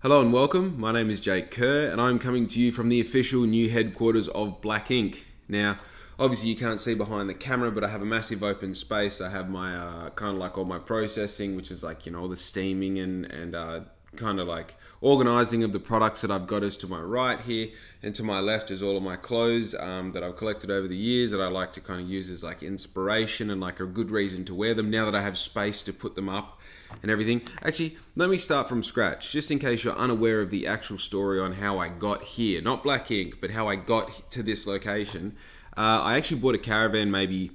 [0.00, 0.78] Hello and welcome.
[0.78, 4.28] My name is Jake Kerr, and I'm coming to you from the official new headquarters
[4.28, 5.26] of Black Ink.
[5.48, 5.78] Now,
[6.18, 9.22] obviously, you can't see behind the camera, but I have a massive open space.
[9.22, 12.20] I have my uh, kind of like all my processing, which is like you know
[12.20, 13.80] all the steaming and and uh,
[14.16, 17.68] kind of like organizing of the products that I've got is to my right here,
[18.02, 20.96] and to my left is all of my clothes um, that I've collected over the
[20.96, 24.10] years that I like to kind of use as like inspiration and like a good
[24.10, 26.58] reason to wear them now that I have space to put them up
[27.02, 27.42] and everything.
[27.62, 31.40] Actually, let me start from scratch, just in case you're unaware of the actual story
[31.40, 32.62] on how I got here.
[32.62, 35.36] Not Black Ink, but how I got to this location.
[35.76, 37.50] Uh, I actually bought a caravan maybe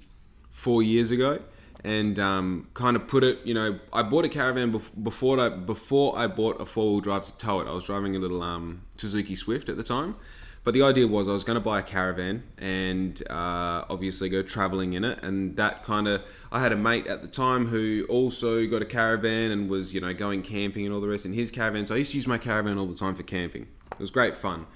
[0.52, 1.40] four years ago
[1.84, 3.40] and um, kind of put it.
[3.44, 7.26] You know, I bought a caravan before I before I bought a four wheel drive
[7.26, 7.68] to tow it.
[7.68, 10.16] I was driving a little um, Suzuki Swift at the time,
[10.64, 14.44] but the idea was I was going to buy a caravan and uh, obviously go
[14.44, 18.06] traveling in it, and that kind of I had a mate at the time who
[18.10, 21.34] also got a caravan and was you know going camping and all the rest in
[21.34, 21.88] his caravan.
[21.88, 23.68] So I used to use my caravan all the time for camping.
[23.92, 24.68] It was great fun,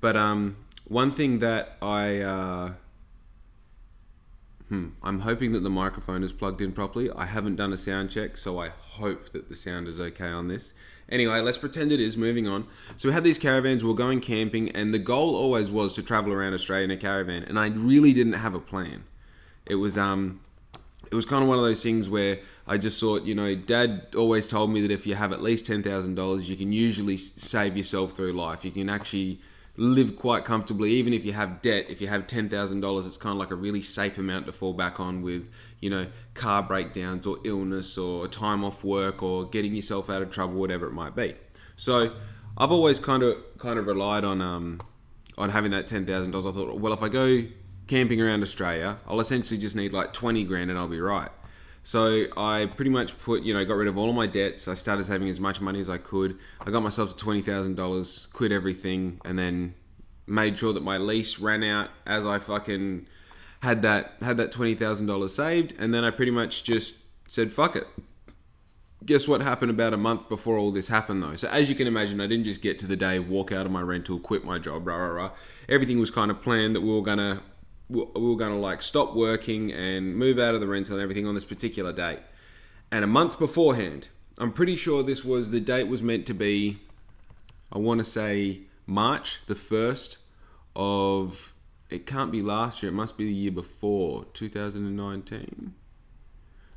[0.00, 0.56] but um,
[0.88, 2.72] one thing that I uh,
[4.70, 4.90] Hmm.
[5.02, 7.10] I'm hoping that the microphone is plugged in properly.
[7.10, 10.46] I haven't done a sound check, so I hope that the sound is okay on
[10.46, 10.72] this.
[11.08, 12.16] Anyway, let's pretend it is.
[12.16, 12.68] Moving on.
[12.96, 13.82] So we had these caravans.
[13.82, 16.96] We are going camping, and the goal always was to travel around Australia in a
[16.96, 17.42] caravan.
[17.42, 19.02] And I really didn't have a plan.
[19.66, 20.40] It was um,
[21.10, 24.06] it was kind of one of those things where I just thought, you know, Dad
[24.16, 27.16] always told me that if you have at least ten thousand dollars, you can usually
[27.16, 28.64] save yourself through life.
[28.64, 29.40] You can actually
[29.80, 31.86] live quite comfortably, even if you have debt.
[31.88, 34.52] If you have ten thousand dollars, it's kind of like a really safe amount to
[34.52, 35.48] fall back on with,
[35.80, 40.30] you know, car breakdowns or illness or time off work or getting yourself out of
[40.30, 41.34] trouble, whatever it might be.
[41.76, 42.12] So
[42.58, 44.82] I've always kind of kind of relied on um,
[45.38, 46.46] on having that ten thousand dollars.
[46.46, 47.42] I thought, well, if I go
[47.86, 51.30] camping around Australia, I'll essentially just need like twenty grand and I'll be right.
[51.82, 54.68] So I pretty much put, you know, got rid of all of my debts.
[54.68, 56.38] I started saving as much money as I could.
[56.60, 59.74] I got myself to twenty thousand dollars, quit everything, and then
[60.26, 63.06] made sure that my lease ran out as I fucking
[63.62, 66.94] had that had that twenty thousand dollars saved, and then I pretty much just
[67.28, 67.86] said fuck it.
[69.04, 71.34] Guess what happened about a month before all this happened though?
[71.34, 73.72] So as you can imagine, I didn't just get to the day, walk out of
[73.72, 75.30] my rental, quit my job, rah rah rah.
[75.68, 77.42] Everything was kind of planned that we were gonna
[77.90, 81.26] we were going to like stop working and move out of the rental and everything
[81.26, 82.20] on this particular date.
[82.92, 84.08] And a month beforehand,
[84.38, 86.78] I'm pretty sure this was the date was meant to be,
[87.72, 90.16] I want to say March the 1st
[90.76, 91.52] of,
[91.88, 95.74] it can't be last year, it must be the year before, 2019.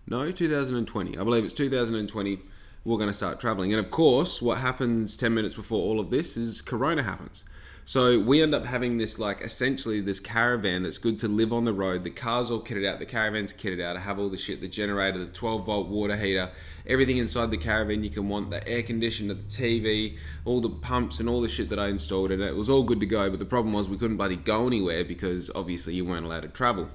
[0.06, 1.18] No, 2020.
[1.18, 2.40] I believe it's 2020.
[2.85, 3.72] We're going to start traveling.
[3.72, 7.45] And of course, what happens 10 minutes before all of this is Corona happens.
[7.85, 11.66] So we end up having this like essentially this caravan that's good to live on
[11.66, 12.05] the road.
[12.05, 13.97] The car's all kitted out, the caravan's kitted out.
[13.97, 16.49] I have all the shit, the generator, the 12 volt water heater,
[16.88, 21.19] everything inside the caravan you can want, the air conditioner, the TV, all the pumps
[21.19, 22.55] and all the shit that I installed and it.
[22.55, 25.51] Was all good to go, but the problem was we couldn't bloody go anywhere because
[25.53, 26.89] obviously you weren't allowed to travel.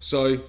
[0.00, 0.40] So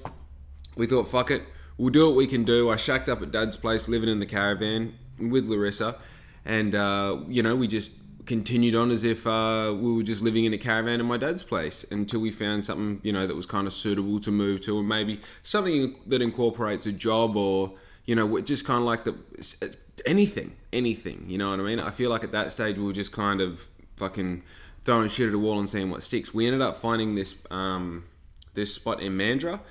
[0.76, 1.44] we thought, fuck it,
[1.78, 2.72] we'll do what we can do.
[2.72, 5.98] I shacked up at Dad's place, living in the caravan with Larissa,
[6.46, 7.92] and uh, you know we just
[8.28, 11.44] continued on as if uh, we were just living in a caravan in my dad's
[11.44, 14.78] place until we found something you know that was kind of suitable to move to,
[14.78, 17.74] or maybe something that incorporates a job or
[18.06, 19.16] you know just kind of like the
[20.06, 21.26] anything, anything.
[21.28, 21.80] You know what I mean?
[21.80, 24.44] I feel like at that stage we were just kind of fucking
[24.84, 26.34] throwing shit at a wall and seeing what sticks.
[26.34, 28.06] We ended up finding this um,
[28.54, 29.62] this spot in Mandurah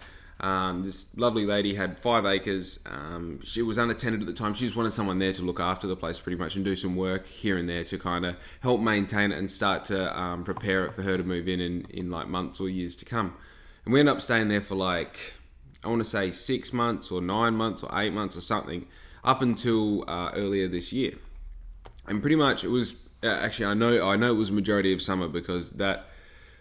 [0.40, 2.78] um, this lovely lady had five acres.
[2.84, 4.52] Um, she was unattended at the time.
[4.52, 6.94] She just wanted someone there to look after the place pretty much and do some
[6.94, 10.84] work here and there to kind of help maintain it and start to um, prepare
[10.84, 13.34] it for her to move in, in in like months or years to come.
[13.84, 15.16] And we ended up staying there for like,
[15.82, 18.86] I want to say six months or nine months or eight months or something
[19.24, 21.14] up until uh, earlier this year.
[22.06, 25.00] And pretty much it was, uh, actually, I know, I know it was majority of
[25.00, 26.08] summer because that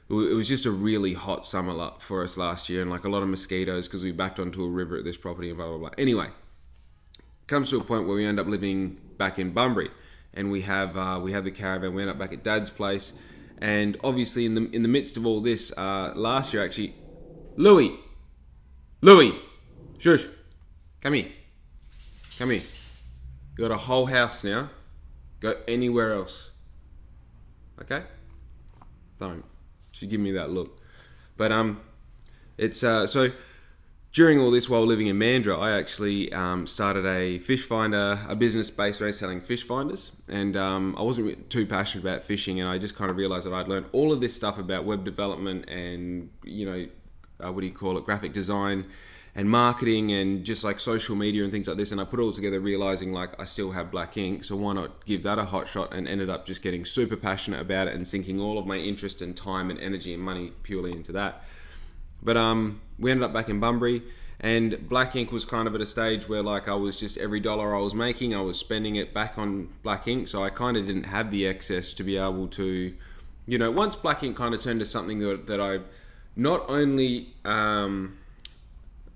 [0.09, 3.23] it was just a really hot summer for us last year and like a lot
[3.23, 5.89] of mosquitoes because we backed onto a river at this property and blah blah blah.
[5.97, 6.27] Anyway,
[7.47, 9.89] comes to a point where we end up living back in Bunbury
[10.33, 11.93] and we have uh, we have the caravan.
[11.93, 13.13] We end up back at Dad's place,
[13.59, 16.93] and obviously in the in the midst of all this, uh, last year actually,
[17.55, 17.97] Louis,
[19.01, 19.33] Louis,
[19.97, 20.25] shush,
[21.01, 21.29] come here,
[22.37, 22.61] come here.
[23.57, 24.69] You got a whole house now.
[25.39, 26.51] Go anywhere else.
[27.81, 28.03] Okay?
[29.19, 29.45] Don't.
[29.95, 30.77] She give me that look.
[31.37, 31.81] But um,
[32.57, 33.31] it's uh, so
[34.11, 38.35] during all this while living in Mandurah, I actually um, started a fish finder, a
[38.35, 42.69] business based around selling fish finders, and um, I wasn't too passionate about fishing, and
[42.69, 45.69] I just kind of realized that I'd learned all of this stuff about web development
[45.69, 46.87] and you know,
[47.45, 48.85] uh, what do you call it, graphic design,
[49.35, 51.91] and marketing and just like social media and things like this.
[51.91, 54.73] And I put it all together, realizing like I still have black ink, so why
[54.73, 55.93] not give that a hot shot?
[55.93, 59.21] And ended up just getting super passionate about it and sinking all of my interest
[59.21, 61.43] and time and energy and money purely into that.
[62.23, 64.03] But um, we ended up back in Bunbury.
[64.39, 67.39] And Black Ink was kind of at a stage where like I was just every
[67.39, 70.27] dollar I was making, I was spending it back on Black Ink.
[70.27, 72.93] So I kind of didn't have the excess to be able to,
[73.45, 75.79] you know, once Black Ink kind of turned to something that, that I
[76.35, 78.17] not only um,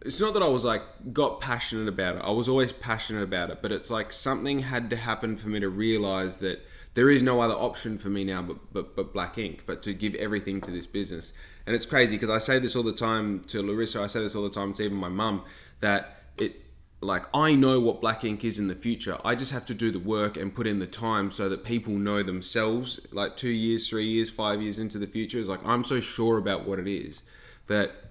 [0.01, 0.81] it's not that I was like
[1.13, 2.22] got passionate about it.
[2.24, 5.60] I was always passionate about it, but it's like something had to happen for me
[5.60, 9.38] to realize that there is no other option for me now but, but, but black
[9.38, 11.34] ink, but to give everything to this business.
[11.66, 14.36] And it's crazy because I say this all the time to Larissa, I say this
[14.36, 15.44] all the time to even my mum,
[15.81, 16.56] that it
[17.02, 19.18] like I know what black ink is in the future.
[19.24, 21.94] I just have to do the work and put in the time so that people
[21.94, 25.40] know themselves like two years, three years, five years into the future.
[25.40, 27.24] It's like I'm so sure about what it is
[27.68, 28.09] that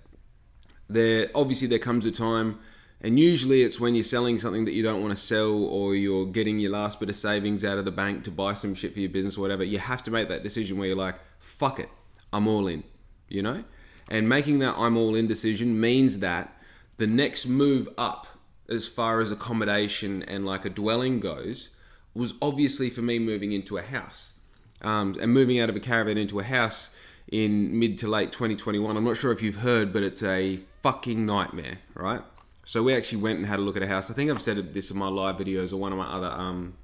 [0.89, 2.59] there obviously there comes a time
[3.01, 6.27] and usually it's when you're selling something that you don't want to sell or you're
[6.27, 9.01] getting your last bit of savings out of the bank to buy some shit for
[9.01, 11.89] your business or whatever, you have to make that decision where you're like, fuck it,
[12.33, 12.83] I'm all in,
[13.29, 13.63] you know?
[14.11, 16.53] And making that I'm all in decision means that
[16.97, 18.27] the next move up
[18.69, 21.71] as far as accommodation and like a dwelling goes
[22.15, 24.33] was obviously for me moving into a house.
[24.81, 26.91] Um, and moving out of a caravan into a house
[27.31, 28.97] in mid to late 2021.
[28.97, 32.23] I'm not sure if you've heard, but it's a fucking nightmare, right?
[32.65, 34.11] So we actually went and had a look at a house.
[34.11, 36.75] I think I've said this in my live videos or one of my other um,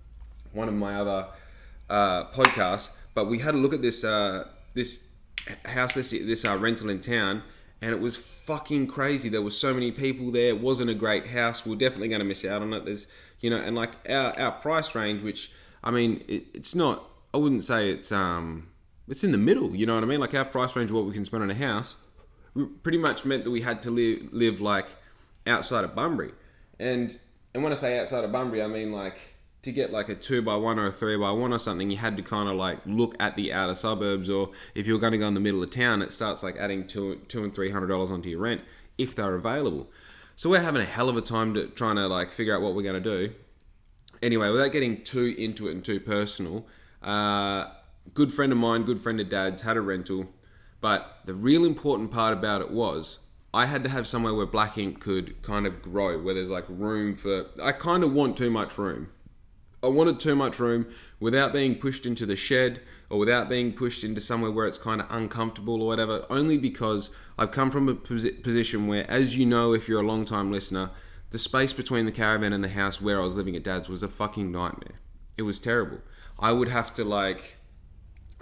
[0.52, 1.26] one of my other
[1.90, 2.90] uh, podcasts.
[3.14, 5.08] But we had a look at this uh, this
[5.66, 7.42] house, this this uh, rental in town,
[7.82, 9.28] and it was fucking crazy.
[9.28, 10.48] There was so many people there.
[10.48, 11.66] It wasn't a great house.
[11.66, 12.84] We're definitely going to miss out on it.
[12.84, 13.06] There's
[13.40, 15.50] you know, and like our our price range, which
[15.82, 17.04] I mean, it, it's not.
[17.32, 18.68] I wouldn't say it's um
[19.08, 19.74] it's in the middle.
[19.74, 20.20] You know what I mean?
[20.20, 21.96] Like our price range, what we can spend on a house,
[22.82, 24.86] pretty much meant that we had to live live like
[25.46, 26.32] outside of Bunbury.
[26.78, 27.18] And
[27.54, 29.18] and when I say outside of Bunbury, I mean like
[29.62, 31.96] to get like a two by one or a three by one or something, you
[31.96, 35.12] had to kind of like look at the outer suburbs, or if you were going
[35.12, 37.70] to go in the middle of town, it starts like adding two two and three
[37.70, 38.62] hundred dollars onto your rent
[38.98, 39.90] if they're available.
[40.36, 42.74] So we're having a hell of a time to trying to like figure out what
[42.74, 43.34] we're going to do.
[44.22, 46.66] Anyway, without getting too into it and too personal,
[47.02, 47.66] uh,
[48.12, 50.26] good friend of mine, good friend of dad's, had a rental.
[50.80, 53.20] But the real important part about it was
[53.54, 56.64] I had to have somewhere where black ink could kind of grow, where there's like
[56.68, 57.46] room for.
[57.62, 59.08] I kind of want too much room.
[59.82, 60.86] I wanted too much room
[61.20, 62.80] without being pushed into the shed
[63.10, 67.10] or without being pushed into somewhere where it's kind of uncomfortable or whatever, only because
[67.38, 70.90] I've come from a position where, as you know, if you're a long time listener,
[71.30, 74.02] the space between the caravan and the house where I was living at dad's was
[74.02, 75.00] a fucking nightmare.
[75.36, 75.98] It was terrible.
[76.38, 77.56] I would have to like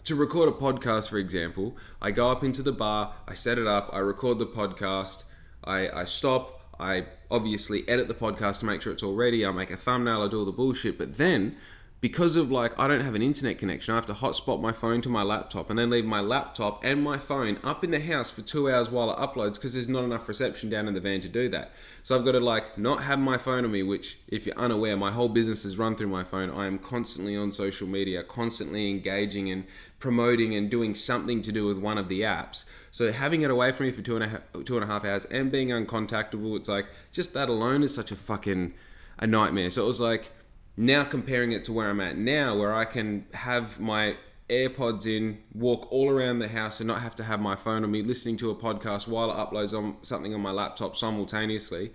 [0.05, 3.67] to record a podcast, for example, I go up into the bar, I set it
[3.67, 5.25] up, I record the podcast,
[5.65, 9.53] I, I stop, I obviously edit the podcast to make sure it's all ready, I
[9.53, 11.57] make a thumbnail, I do all the bullshit, but then
[12.03, 15.03] because of like I don't have an internet connection, I have to hotspot my phone
[15.03, 18.29] to my laptop and then leave my laptop and my phone up in the house
[18.29, 21.21] for two hours while it uploads because there's not enough reception down in the van
[21.21, 21.71] to do that.
[22.03, 24.97] So I've got to like not have my phone on me, which if you're unaware,
[24.97, 26.51] my whole business is run through my phone.
[26.51, 29.65] I am constantly on social media, constantly engaging and
[30.01, 32.65] promoting and doing something to do with one of the apps.
[32.91, 35.05] So having it away from me for two and a half, two and a half
[35.05, 38.75] hours and being uncontactable, it's like just that alone is such a fucking
[39.21, 39.71] a nightmare.
[39.71, 40.33] So it was like
[40.77, 44.17] now comparing it to where I'm at now, where I can have my
[44.49, 47.91] AirPods in, walk all around the house, and not have to have my phone on
[47.91, 51.93] me listening to a podcast while it uploads on something on my laptop simultaneously.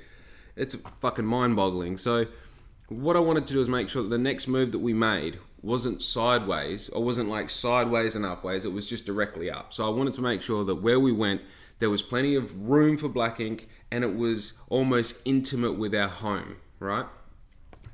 [0.56, 1.98] It's fucking mind boggling.
[1.98, 2.26] So,
[2.90, 5.40] what I wanted to do is make sure that the next move that we made
[5.62, 9.74] wasn't sideways or wasn't like sideways and upways, it was just directly up.
[9.74, 11.42] So, I wanted to make sure that where we went,
[11.80, 16.08] there was plenty of room for black ink and it was almost intimate with our
[16.08, 17.06] home, right?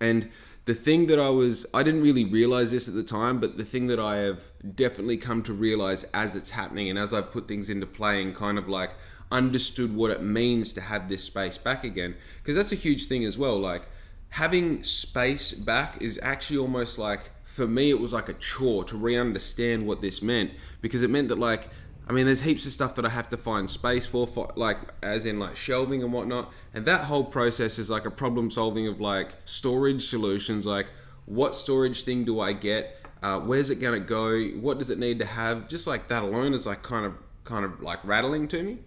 [0.03, 0.29] And
[0.65, 3.63] the thing that I was, I didn't really realize this at the time, but the
[3.63, 4.43] thing that I have
[4.75, 8.35] definitely come to realize as it's happening and as I've put things into play and
[8.35, 8.91] kind of like
[9.31, 13.23] understood what it means to have this space back again, because that's a huge thing
[13.23, 13.57] as well.
[13.57, 13.83] Like
[14.29, 18.97] having space back is actually almost like, for me, it was like a chore to
[18.97, 21.69] re understand what this meant because it meant that like
[22.07, 24.77] I mean, there's heaps of stuff that I have to find space for, for, like
[25.01, 26.51] as in like shelving and whatnot.
[26.73, 30.65] And that whole process is like a problem solving of like storage solutions.
[30.65, 30.87] Like,
[31.25, 32.97] what storage thing do I get?
[33.21, 34.37] Uh, where's it gonna go?
[34.59, 35.69] What does it need to have?
[35.69, 37.13] Just like that alone is like kind of
[37.45, 38.79] kind of like rattling to me.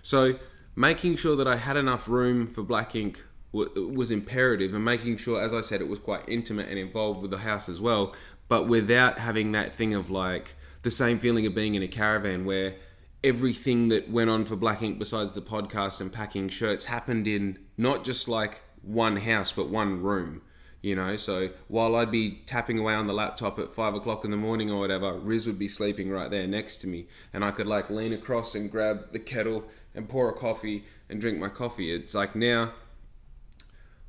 [0.00, 0.38] So
[0.74, 5.40] making sure that I had enough room for black ink was imperative, and making sure,
[5.40, 8.12] as I said, it was quite intimate and involved with the house as well,
[8.48, 12.44] but without having that thing of like the same feeling of being in a caravan
[12.44, 12.76] where
[13.24, 17.58] everything that went on for Black Ink besides the podcast and packing shirts happened in
[17.76, 20.42] not just like one house but one room
[20.82, 21.16] you know?
[21.16, 24.70] So while i'd be tapping away on the laptop at five o'clock in the morning
[24.70, 27.88] or whatever riz would be sleeping right there next to me and i could like
[27.88, 29.64] lean across and grab the kettle
[29.94, 31.92] and pour a coffee and drink my coffee.
[31.92, 32.72] It's like now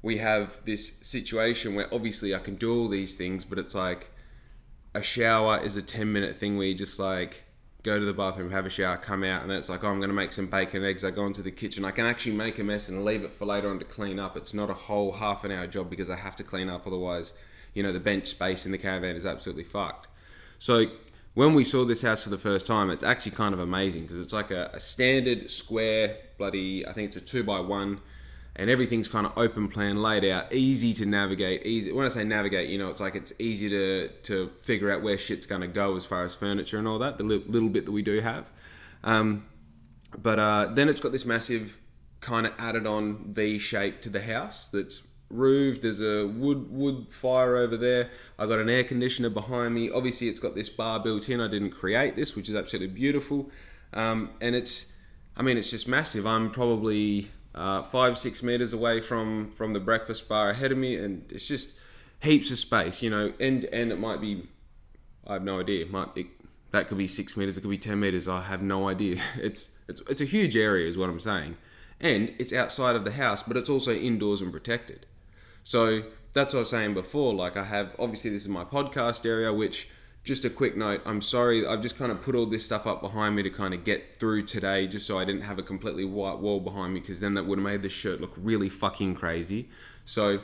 [0.02, 4.12] we have this situation where obviously i can do all these things but it's like
[4.96, 7.44] a shower is a 10 minute thing where you just like
[7.84, 10.10] go to the bathroom, have a shower, come out, and it's like, oh, I'm going
[10.10, 11.04] to make some bacon and eggs.
[11.04, 11.86] I go into the kitchen.
[11.86, 14.36] I can actually make a mess and leave it for later on to clean up.
[14.36, 16.88] It's not a whole half an hour job because I have to clean up.
[16.88, 17.34] Otherwise,
[17.76, 20.08] you know, the bench space in the caravan is absolutely fucked.
[20.58, 20.86] So
[21.36, 24.22] when we saw this house for the first time, it's actually kind of amazing because
[24.22, 28.00] it's like a, a standard square, bloody, I think it's a two by one
[28.56, 32.24] and everything's kind of open plan laid out easy to navigate easy when i say
[32.24, 35.68] navigate you know it's like it's easy to to figure out where shit's going to
[35.68, 38.20] go as far as furniture and all that the li- little bit that we do
[38.20, 38.50] have.
[39.04, 39.46] Um,
[40.18, 41.80] but uh, then it's got this massive
[42.22, 47.06] kind of added on v shape to the house that's roofed there's a wood wood
[47.10, 48.10] fire over there
[48.40, 51.48] i got an air conditioner behind me obviously it's got this bar built in i
[51.48, 53.50] didn't create this which is absolutely beautiful
[53.94, 54.88] um, and it's
[55.36, 59.80] i mean it's just massive i'm probably uh, five six meters away from from the
[59.80, 61.72] breakfast bar ahead of me, and it's just
[62.22, 63.02] heaps of space.
[63.02, 64.48] You know, end to end it might be
[65.26, 65.86] I have no idea.
[65.86, 66.28] It might it,
[66.72, 67.58] that could be six meters.
[67.58, 68.28] It could be ten meters.
[68.28, 69.22] I have no idea.
[69.38, 71.58] It's it's it's a huge area, is what I'm saying,
[72.00, 75.06] and it's outside of the house, but it's also indoors and protected.
[75.64, 77.34] So that's what I was saying before.
[77.34, 79.88] Like I have obviously this is my podcast area, which
[80.26, 83.02] just a quick note i'm sorry i've just kind of put all this stuff up
[83.02, 86.04] behind me to kind of get through today just so i didn't have a completely
[86.04, 89.16] white wall behind me because then that would have made this shirt look really fucking
[89.16, 89.70] crazy
[90.04, 90.42] so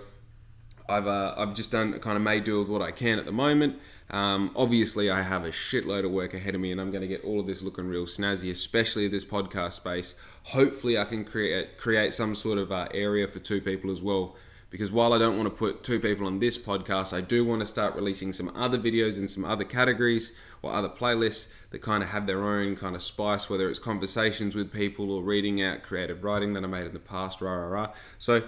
[0.90, 3.32] I've, uh, I've just done kind of made do with what I can at the
[3.32, 3.80] moment.
[4.10, 7.08] Um, obviously, I have a shitload of work ahead of me, and I'm going to
[7.08, 10.16] get all of this looking real snazzy, especially this podcast space.
[10.44, 14.36] Hopefully, I can create create some sort of uh, area for two people as well
[14.72, 17.60] because while I don't want to put two people on this podcast, I do want
[17.60, 22.02] to start releasing some other videos in some other categories or other playlists that kind
[22.02, 25.84] of have their own kind of spice, whether it's conversations with people or reading out
[25.84, 27.90] creative writing that I made in the past, rah rah rah.
[28.18, 28.42] So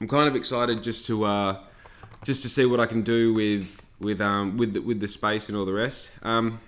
[0.00, 1.58] I'm kind of excited just to uh,
[2.24, 5.48] just to see what I can do with with um with the, with the space
[5.48, 6.10] and all the rest.
[6.24, 6.60] Um,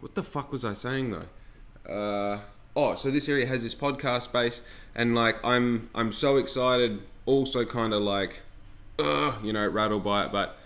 [0.00, 1.92] what the fuck was I saying though?
[1.92, 2.40] Uh,
[2.74, 4.60] oh, so this area has this podcast space,
[4.96, 8.40] and like I'm I'm so excited also kind of like,
[8.98, 10.56] uh, you know, rattled by it, but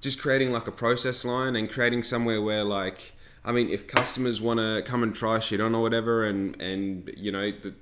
[0.00, 3.12] just creating like a process line and creating somewhere where like,
[3.44, 7.12] I mean, if customers want to come and try shit on or whatever, and and
[7.16, 7.74] you know, the,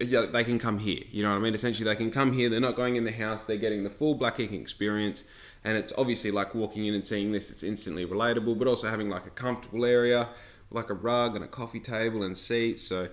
[0.00, 1.02] yeah, they can come here.
[1.10, 1.54] You know what I mean?
[1.54, 2.48] Essentially, they can come here.
[2.48, 3.42] They're not going in the house.
[3.42, 5.24] They're getting the full black ink experience,
[5.64, 7.50] and it's obviously like walking in and seeing this.
[7.50, 10.28] It's instantly relatable, but also having like a comfortable area,
[10.70, 12.82] like a rug and a coffee table and seats.
[12.82, 13.08] So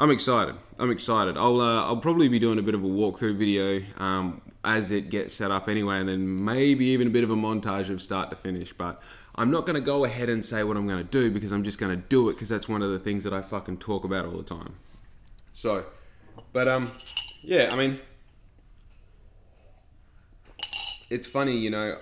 [0.00, 0.54] I'm excited.
[0.78, 1.36] I'm excited.
[1.36, 5.10] I'll uh, I'll probably be doing a bit of a walkthrough video um, as it
[5.10, 8.30] gets set up anyway, and then maybe even a bit of a montage of start
[8.30, 8.72] to finish.
[8.72, 9.02] But
[9.34, 11.64] I'm not going to go ahead and say what I'm going to do because I'm
[11.64, 14.04] just going to do it because that's one of the things that I fucking talk
[14.04, 14.76] about all the time.
[15.52, 15.84] So,
[16.52, 16.92] but um,
[17.42, 17.70] yeah.
[17.72, 17.98] I mean,
[21.10, 21.98] it's funny, you know,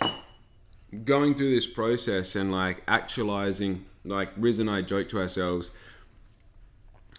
[1.04, 3.86] going through this process and like actualizing.
[4.04, 5.72] Like Riz and I joke to ourselves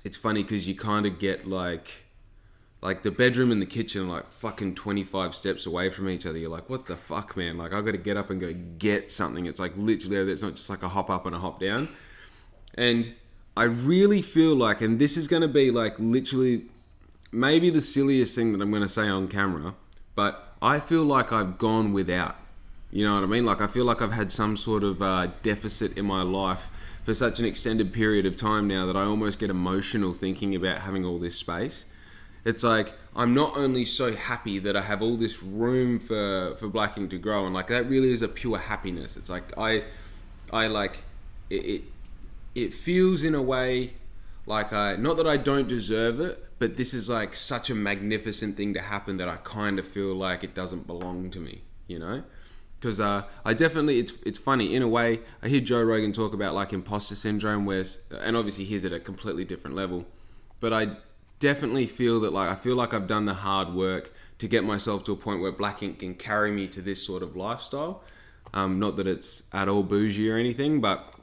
[0.07, 2.05] it's funny because you kind of get like
[2.81, 6.37] like the bedroom and the kitchen are like fucking 25 steps away from each other.
[6.37, 7.57] You're like what the fuck man?
[7.57, 9.45] Like i got to get up and go get something.
[9.47, 11.89] It's like literally it's not just like a hop up and a hop down.
[12.75, 13.13] And
[13.57, 16.65] i really feel like and this is to be like literally
[17.31, 19.73] maybe the silliest thing that i'm to say on camera
[20.13, 22.37] but i feel like i've gone without.
[22.91, 23.45] You know what i mean?
[23.45, 26.69] Like i feel like i've had some sort of uh, deficit in my life
[27.07, 30.79] for such an extended period of time now that I almost get emotional thinking about
[30.79, 31.85] having all this space.
[32.43, 36.67] It's like I'm not only so happy that I have all this room for for
[36.67, 39.15] Black Ink to grow, and like that really is a pure happiness.
[39.15, 39.85] It's like I,
[40.51, 40.97] I like
[41.49, 41.55] it.
[41.55, 41.81] It,
[42.55, 43.93] it feels in a way
[44.45, 48.57] like I not that I don't deserve it, but this is like such a magnificent
[48.57, 51.61] thing to happen that I kind of feel like it doesn't belong to me.
[51.87, 52.23] You know
[52.79, 55.21] because uh, I definitely it's it's funny in a way.
[55.41, 57.83] I hear Joe Rogan talk about like imposter syndrome, where
[58.21, 60.05] and obviously he's at a completely different level,
[60.59, 60.97] but I
[61.39, 65.03] definitely feel that like I feel like I've done the hard work to get myself
[65.05, 68.03] to a point where Black Ink can carry me to this sort of lifestyle.
[68.53, 71.13] Um, not that it's at all bougie or anything, but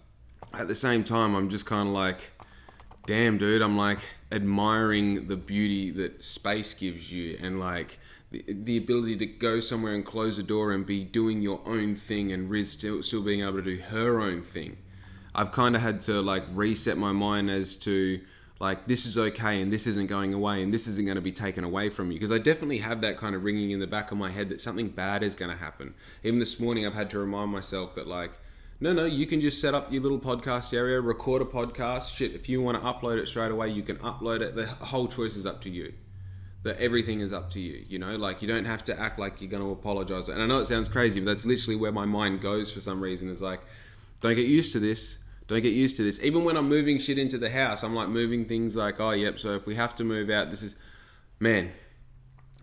[0.52, 2.30] at the same time, I'm just kind of like,
[3.06, 7.98] damn, dude, I'm like admiring the beauty that space gives you and like
[8.34, 11.94] the, the ability to go somewhere and close a door and be doing your own
[11.96, 14.76] thing and Riz still, still being able to do her own thing.
[15.34, 18.20] I've kind of had to like reset my mind as to
[18.60, 21.32] like this is okay and this isn't going away and this isn't going to be
[21.32, 24.12] taken away from you because I definitely have that kind of ringing in the back
[24.12, 25.94] of my head that something bad is going to happen.
[26.22, 28.32] Even this morning, I've had to remind myself that like
[28.80, 32.14] no, no, you can just set up your little podcast area, record a podcast.
[32.14, 34.56] Shit, if you want to upload it straight away, you can upload it.
[34.56, 35.94] The whole choice is up to you.
[36.64, 37.84] That everything is up to you.
[37.88, 40.28] You know, like you don't have to act like you're going to apologize.
[40.28, 43.00] And I know it sounds crazy, but that's literally where my mind goes for some
[43.00, 43.28] reason.
[43.28, 43.60] Is like,
[44.20, 45.18] don't get used to this.
[45.46, 46.22] Don't get used to this.
[46.22, 49.38] Even when I'm moving shit into the house, I'm like moving things like, oh, yep.
[49.38, 50.74] So if we have to move out, this is,
[51.38, 51.70] man.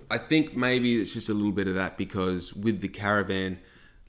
[0.10, 3.60] I think maybe it's just a little bit of that because with the caravan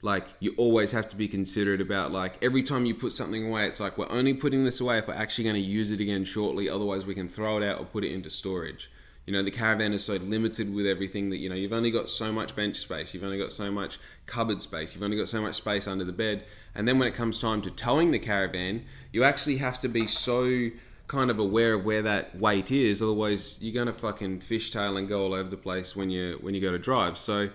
[0.03, 3.65] like you always have to be considerate about like every time you put something away
[3.65, 6.25] it's like we're only putting this away if we're actually going to use it again
[6.25, 8.91] shortly otherwise we can throw it out or put it into storage
[9.25, 12.09] you know the caravan is so limited with everything that you know you've only got
[12.09, 15.41] so much bench space you've only got so much cupboard space you've only got so
[15.41, 18.83] much space under the bed and then when it comes time to towing the caravan
[19.11, 20.69] you actually have to be so
[21.07, 25.07] kind of aware of where that weight is otherwise you're going to fucking fishtail and
[25.07, 27.49] go all over the place when you when you go to drive so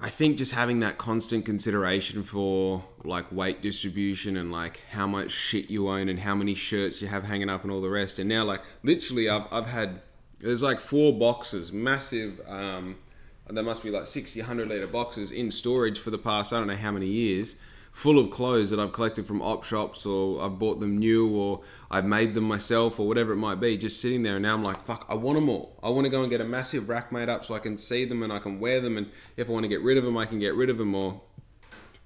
[0.00, 5.30] I think just having that constant consideration for like weight distribution and like how much
[5.30, 8.18] shit you own and how many shirts you have hanging up and all the rest.
[8.18, 10.00] And now, like, literally, I've, I've had
[10.42, 12.96] there's like four boxes, massive, um,
[13.48, 16.68] there must be like 60, 100 litre boxes in storage for the past, I don't
[16.68, 17.56] know how many years
[17.92, 21.60] full of clothes that I've collected from op shops or I've bought them new or
[21.90, 24.64] I've made them myself or whatever it might be, just sitting there and now I'm
[24.64, 25.78] like, fuck, I want them all.
[25.82, 28.04] I want to go and get a massive rack made up so I can see
[28.04, 30.16] them and I can wear them and if I want to get rid of them,
[30.16, 31.20] I can get rid of them or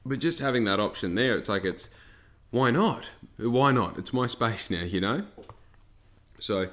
[0.05, 1.89] but just having that option there, it's like it's
[2.51, 3.05] why not?
[3.39, 3.99] Why not?
[3.99, 5.25] It's my space now, you know?
[6.39, 6.69] So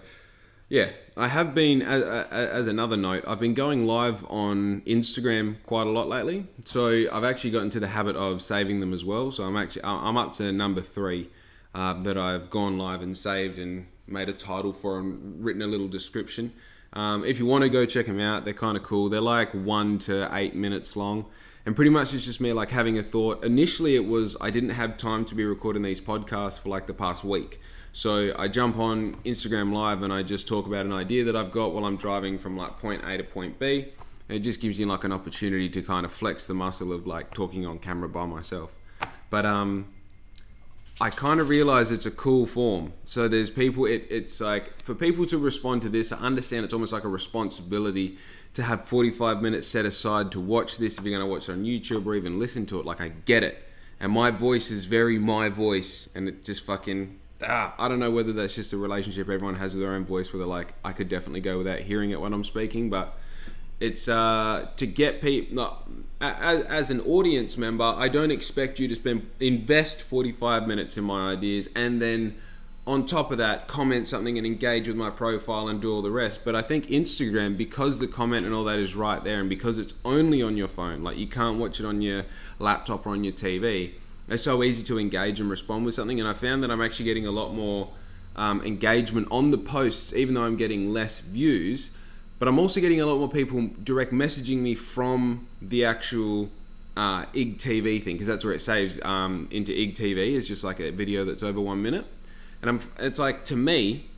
[0.74, 1.84] yeah, I have been.
[1.84, 6.48] As, as, another note, I've been going live on Instagram quite a lot lately.
[6.66, 9.30] So I've actually got into the habit of saving them as well.
[9.30, 11.30] So I'm actually I'm up to number three
[11.76, 15.68] uh, that I've gone live and saved and made a title for and written a
[15.68, 16.52] little description.
[16.94, 19.10] Um, if you want to go check them out, they're kind of cool.
[19.10, 21.28] They're like one to eight minutes long.
[21.68, 23.44] And pretty much it's just me like having a thought.
[23.46, 26.96] Initially, it was I didn't have time to be recording these podcasts for like the
[26.96, 27.60] past week.
[27.96, 31.52] So I jump on Instagram Live and I just talk about an idea that I've
[31.52, 33.94] got while I'm driving from like point A to point B.
[34.28, 37.06] And it just gives you like an opportunity to kind of flex the muscle of
[37.06, 38.72] like talking on camera by myself.
[39.30, 39.94] But um,
[41.00, 42.94] I kind of realize it's a cool form.
[43.06, 46.74] So there's people, it, it's like for people to respond to this, I understand it's
[46.74, 48.18] almost like a responsibility
[48.56, 51.52] to have 45 minutes set aside to watch this if you're going to watch it
[51.52, 52.88] on YouTube or even listen to it.
[52.88, 53.64] Like I get it.
[54.00, 58.12] And my voice is very my voice and it just fucking ah, I don't know
[58.12, 60.92] whether that's just a relationship everyone has with their own voice, where they're like, I
[60.92, 63.18] could definitely go without hearing it when I'm speaking, but
[63.80, 65.78] it's uh, to get people.
[66.22, 71.04] As, as an audience member, I don't expect you to spend invest 45 minutes in
[71.04, 72.38] my ideas and then
[72.86, 76.12] on top of that comment something and engage with my profile and do all the
[76.12, 79.48] rest but i think instagram because the comment and all that is right there and
[79.48, 82.26] because it's only on your phone like you can't watch it on your
[82.60, 83.94] laptop or on your tv
[84.28, 86.20] it's so easy to engage and respond with something.
[86.20, 87.90] And I found that I'm actually getting a lot more
[88.36, 91.92] um, engagement on the posts, even though I'm getting less views.
[92.40, 96.50] But I'm also getting a lot more people direct messaging me from the actual
[96.96, 100.36] uh, IG TV thing because that's where it saves um, into IG TV.
[100.36, 102.06] It's just like a video that's over one minute,
[102.62, 104.10] and I'm, it's like to me,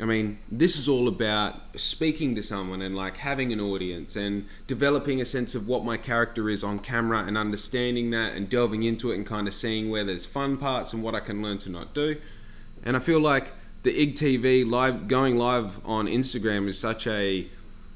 [0.00, 4.46] I mean, this is all about speaking to someone and like having an audience and
[4.66, 8.82] developing a sense of what my character is on camera and understanding that and delving
[8.82, 11.58] into it and kind of seeing where there's fun parts and what I can learn
[11.58, 12.20] to not do.
[12.82, 13.52] And I feel like
[13.84, 17.46] the IG TV live going live on Instagram is such a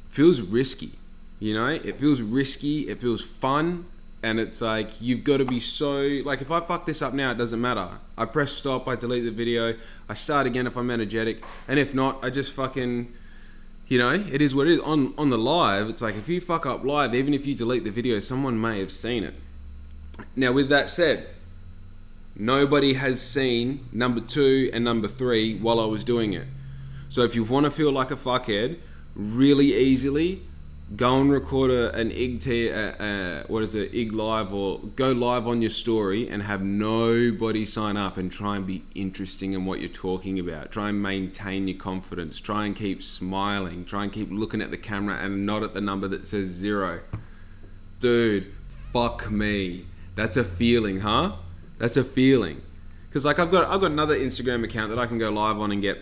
[0.08, 0.92] feels risky.
[1.40, 3.86] You know, it feels risky, it feels fun,
[4.22, 7.30] and it's like you've got to be so like if I fuck this up now,
[7.30, 7.88] it doesn't matter.
[8.16, 9.74] I press stop, I delete the video,
[10.08, 13.12] I start again if I'm energetic, and if not, I just fucking
[13.86, 14.80] you know, it is what it is.
[14.80, 17.84] On on the live, it's like if you fuck up live, even if you delete
[17.84, 19.34] the video, someone may have seen it.
[20.36, 21.28] Now, with that said,
[22.34, 26.46] nobody has seen number two and number three while I was doing it.
[27.08, 28.78] So if you want to feel like a fuckhead,
[29.14, 30.42] really easily,
[30.96, 34.80] go and record a, an IG t- uh, uh, what is it IG live or
[34.96, 39.52] go live on your story and have nobody sign up and try and be interesting
[39.52, 40.70] in what you're talking about.
[40.70, 42.40] Try and maintain your confidence.
[42.40, 43.84] Try and keep smiling.
[43.84, 47.00] Try and keep looking at the camera and not at the number that says zero.
[48.00, 48.54] Dude
[48.92, 49.86] fuck me.
[50.14, 51.36] That's a feeling huh?
[51.78, 52.62] That's a feeling.
[53.08, 55.72] Because like I've got I've got another Instagram account that I can go live on
[55.72, 55.98] and get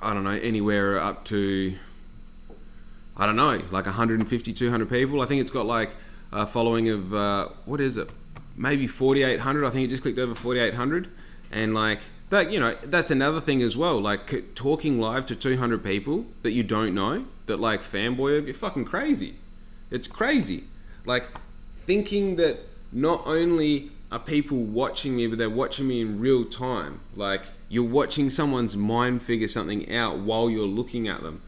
[0.00, 1.76] I don't know anywhere up to
[3.16, 5.20] I don't know, like 150, 200 people.
[5.20, 5.90] I think it's got like
[6.32, 8.10] a following of, uh, what is it?
[8.56, 9.64] Maybe 4,800.
[9.64, 11.08] I think it just clicked over 4,800.
[11.50, 14.00] and like that, you know, that's another thing as well.
[14.00, 18.54] Like talking live to 200 people that you don't know, that like fanboy of, you're
[18.54, 19.36] fucking crazy.
[19.90, 20.64] It's crazy.
[21.04, 21.28] Like
[21.86, 27.00] thinking that not only are people watching me, but they're watching me in real time.
[27.14, 31.42] Like you're watching someone's mind figure something out while you're looking at them.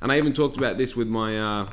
[0.00, 1.68] And I even talked about this with my uh,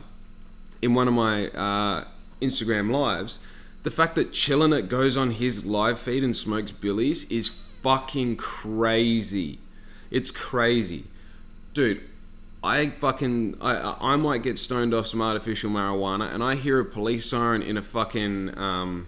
[0.82, 2.06] in one of my uh,
[2.42, 3.40] Instagram lives.
[3.84, 7.50] The fact that Chillinit goes on his live feed and smokes billies is
[7.82, 9.60] fucking crazy.
[10.10, 11.06] It's crazy,
[11.74, 12.02] dude.
[12.64, 16.86] I fucking I I might get stoned off some artificial marijuana, and I hear a
[16.86, 19.08] police siren in a fucking um,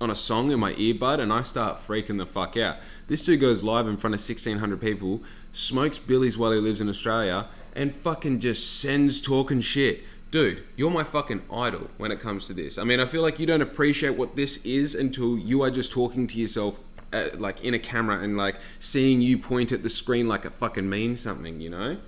[0.00, 2.76] on a song in my earbud, and I start freaking the fuck out.
[3.08, 6.80] This dude goes live in front of sixteen hundred people, smokes billies while he lives
[6.80, 10.02] in Australia, and fucking just sends talking shit.
[10.30, 12.76] Dude, you're my fucking idol when it comes to this.
[12.78, 15.92] I mean, I feel like you don't appreciate what this is until you are just
[15.92, 16.78] talking to yourself
[17.12, 20.52] uh, like in a camera and like seeing you point at the screen like it
[20.54, 21.98] fucking means something, you know?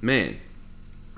[0.00, 0.38] Man,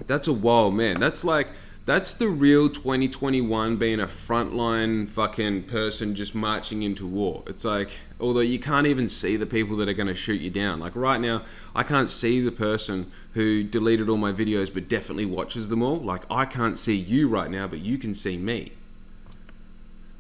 [0.07, 1.01] that's a whoa, man.
[1.01, 1.49] That's like
[1.89, 7.43] that's the real 2021 being a frontline fucking person just marching into war.
[7.47, 10.51] It's like, although you can't even see the people that are going to shoot you
[10.51, 10.81] down.
[10.81, 15.25] Like right now, I can't see the person who deleted all my videos but definitely
[15.25, 15.97] watches them all.
[15.97, 18.73] Like I can't see you right now, but you can see me.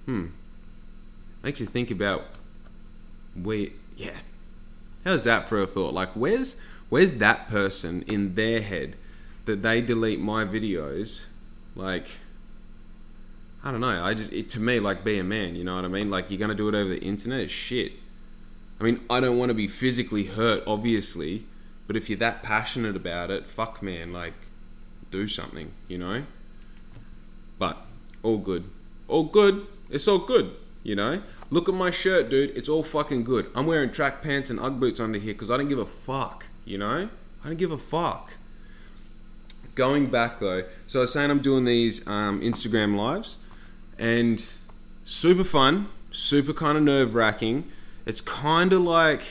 [0.06, 0.28] Hmm.
[1.42, 2.24] Makes you think about
[3.36, 4.16] we yeah
[5.04, 6.56] how's that for a thought like where's
[6.88, 8.96] where's that person in their head
[9.44, 11.26] that they delete my videos
[11.74, 12.08] like
[13.62, 15.84] i don't know i just it, to me like be a man you know what
[15.84, 17.92] i mean like you're gonna do it over the internet shit
[18.80, 21.44] i mean i don't want to be physically hurt obviously
[21.86, 24.34] but if you're that passionate about it fuck man like
[25.10, 26.24] do something you know
[27.58, 27.86] but
[28.22, 28.70] all good
[29.06, 32.56] all good it's all good you know Look at my shirt, dude.
[32.56, 33.50] It's all fucking good.
[33.54, 36.44] I'm wearing track pants and Ugg boots under here because I don't give a fuck,
[36.66, 37.08] you know?
[37.42, 38.32] I don't give a fuck.
[39.78, 43.38] Going back though, so I was saying I'm doing these um, Instagram lives
[43.96, 44.44] and
[45.04, 47.70] super fun, super kind of nerve wracking.
[48.04, 49.22] It's kind of like,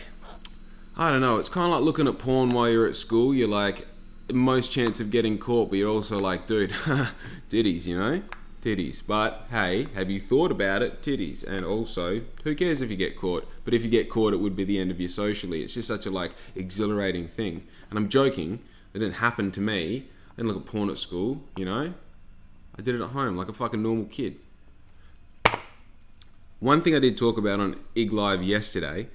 [0.95, 3.35] I don't know, it's kind of like looking at porn while you're at school.
[3.35, 3.87] You're like,
[4.31, 6.73] most chance of getting caught, but you're also like, dude,
[7.49, 8.21] ditties, you know?
[8.61, 9.01] titties.
[9.05, 11.01] But hey, have you thought about it?
[11.01, 11.43] Titties.
[11.45, 13.45] And also, who cares if you get caught?
[13.65, 15.61] But if you get caught, it would be the end of you socially.
[15.63, 17.67] It's just such a like exhilarating thing.
[17.89, 18.59] And I'm joking.
[18.93, 20.07] It didn't happen to me.
[20.37, 21.41] I didn't look at porn at school.
[21.55, 21.93] You know,
[22.77, 24.37] I did it at home like a fucking normal kid.
[26.59, 29.09] One thing I did talk about on IG Live yesterday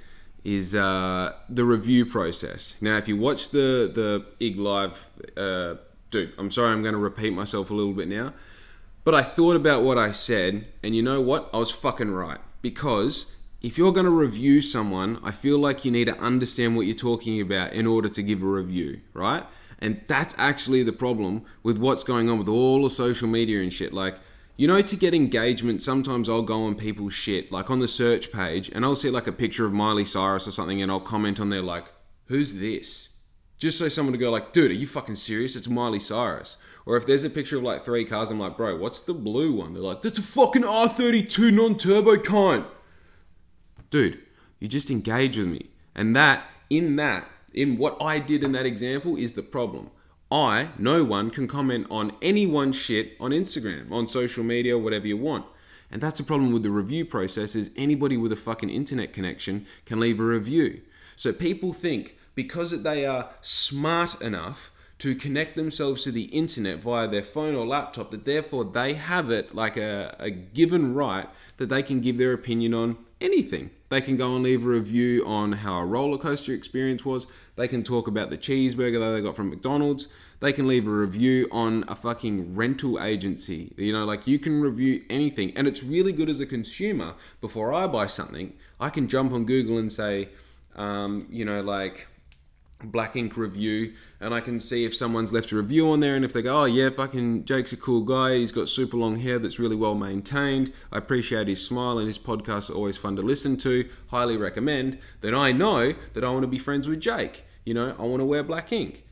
[0.45, 2.77] is uh, the review process.
[2.81, 5.05] Now, if you watch the the IG Live,
[5.37, 5.77] uh,
[6.11, 8.33] dude, I'm sorry, I'm going to repeat myself a little bit now
[9.05, 11.51] but I thought about what I said, and you know what?
[11.53, 12.39] I was fucking right.
[12.61, 16.87] Because if you're going to review someone, I feel like you need to understand what
[16.87, 19.45] you're talking about in order to give a review, right?
[19.83, 23.73] And that's actually the problem with what's going on with all the social media and
[23.73, 23.93] shit.
[23.93, 24.15] Like,
[24.57, 28.31] you know, to get engagement, sometimes I'll go on people's shit, like on the search
[28.31, 31.41] page, and I'll see like a picture of Miley Cyrus or something, and I'll comment
[31.41, 31.87] on there like,
[32.27, 33.09] who's this?
[33.59, 35.57] Just so someone to go like, dude, are you fucking serious?
[35.57, 36.59] It's Miley Cyrus.
[36.87, 39.53] Or if there's a picture of like three cars, I'm like, bro, what's the blue
[39.53, 39.75] one?
[39.75, 42.67] They're like, that's a fucking R32 non-turbo kind.
[43.91, 44.21] Dude,
[44.61, 45.71] you just engage with me.
[45.93, 49.91] And that, in that, in what I did in that example is the problem.
[50.31, 55.19] I, no one, can comment on anyone's shit on Instagram, on social media, whatever you
[55.19, 55.45] want.
[55.91, 59.67] And that's the problem with the review process is anybody with a fucking internet connection
[59.85, 60.81] can leave a review.
[61.17, 64.71] So people think because they are smart enough
[65.03, 69.31] to connect themselves to the internet via their phone or laptop that therefore they have
[69.31, 73.71] it like a, a given right that they can give their opinion on anything.
[73.89, 77.27] They can go and leave a review on how a roller coaster experience was.
[77.57, 80.09] They can talk about the cheeseburger that they got from McDonald's.
[80.41, 83.73] They can leave a review on a fucking rental agency.
[83.77, 85.53] You know, like you can review anything.
[85.57, 87.15] And it's really good as a consumer.
[87.41, 90.31] Before I buy something, I can jump on Google and say,
[90.77, 92.09] um, you know, like
[92.85, 96.25] Black Ink review, and I can see if someone's left a review on there, and
[96.25, 98.37] if they go, "Oh yeah, fucking Jake's a cool guy.
[98.37, 100.73] He's got super long hair that's really well maintained.
[100.91, 103.89] I appreciate his smile, and his podcasts are always fun to listen to.
[104.09, 107.45] Highly recommend." Then I know that I want to be friends with Jake.
[107.65, 109.05] You know, I want to wear black ink.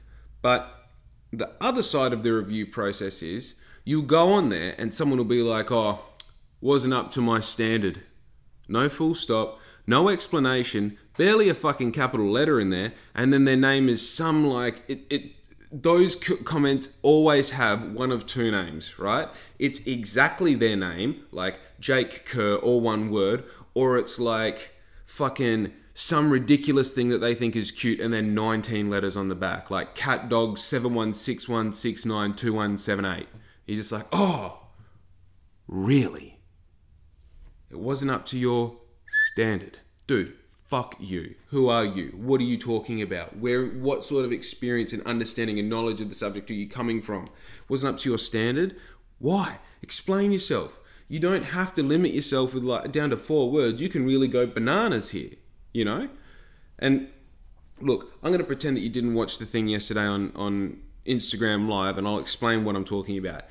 [0.42, 0.88] But
[1.32, 3.54] the other side of the review process is
[3.84, 6.00] you go on there, and someone will be like, "Oh,
[6.60, 8.02] wasn't up to my standard."
[8.68, 13.54] No full stop, no explanation, barely a fucking capital letter in there, and then their
[13.54, 15.00] name is some like it.
[15.10, 15.32] it
[15.70, 19.28] those comments always have one of two names, right?
[19.58, 24.70] It's exactly their name, like Jake Kerr, all one word, or it's like
[25.04, 29.36] fucking some ridiculous thing that they think is cute and then 19 letters on the
[29.36, 33.26] back, like cat dog 7161692178.
[33.66, 34.68] You're just like, oh,
[35.68, 36.40] really?
[37.70, 38.78] It wasn't up to your
[39.30, 39.78] standard.
[40.08, 40.34] Dude,
[40.70, 41.34] fuck you.
[41.48, 42.14] Who are you?
[42.16, 43.36] What are you talking about?
[43.36, 47.02] Where what sort of experience and understanding and knowledge of the subject are you coming
[47.02, 47.26] from?
[47.68, 48.76] Wasn't up to your standard?
[49.18, 49.58] Why?
[49.82, 50.78] Explain yourself.
[51.08, 53.82] You don't have to limit yourself with like down to four words.
[53.82, 55.32] You can really go bananas here,
[55.72, 56.08] you know?
[56.78, 57.08] And
[57.80, 61.68] look, I'm going to pretend that you didn't watch the thing yesterday on on Instagram
[61.68, 63.42] live and I'll explain what I'm talking about.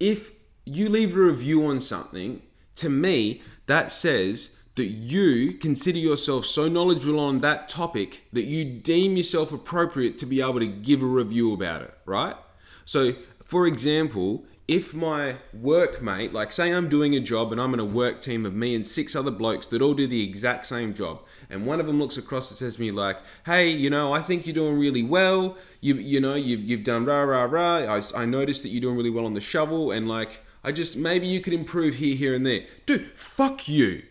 [0.00, 0.32] If
[0.64, 2.42] you leave a review on something,
[2.76, 8.64] to me, that says that you consider yourself so knowledgeable on that topic that you
[8.64, 12.36] deem yourself appropriate to be able to give a review about it, right?
[12.84, 13.12] So,
[13.44, 17.84] for example, if my workmate, like say I'm doing a job and I'm in a
[17.84, 21.20] work team of me and six other blokes that all do the exact same job,
[21.50, 24.22] and one of them looks across and says to me like, "Hey, you know, I
[24.22, 25.58] think you're doing really well.
[25.82, 27.94] You, you know, you've you've done rah rah rah.
[27.94, 30.96] I, I noticed that you're doing really well on the shovel, and like, I just
[30.96, 33.12] maybe you could improve here, here, and there, dude.
[33.12, 34.02] Fuck you,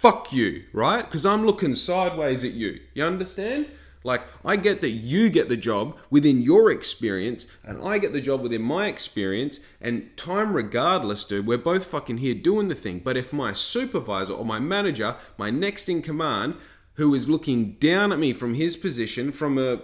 [0.00, 1.02] fuck you, right?
[1.02, 2.80] Because I'm looking sideways at you.
[2.94, 3.66] You understand?
[4.04, 8.20] Like, I get that you get the job within your experience, and I get the
[8.20, 13.00] job within my experience, and time regardless, dude, we're both fucking here doing the thing.
[13.00, 16.54] But if my supervisor or my manager, my next in command,
[16.94, 19.80] who is looking down at me from his position, from a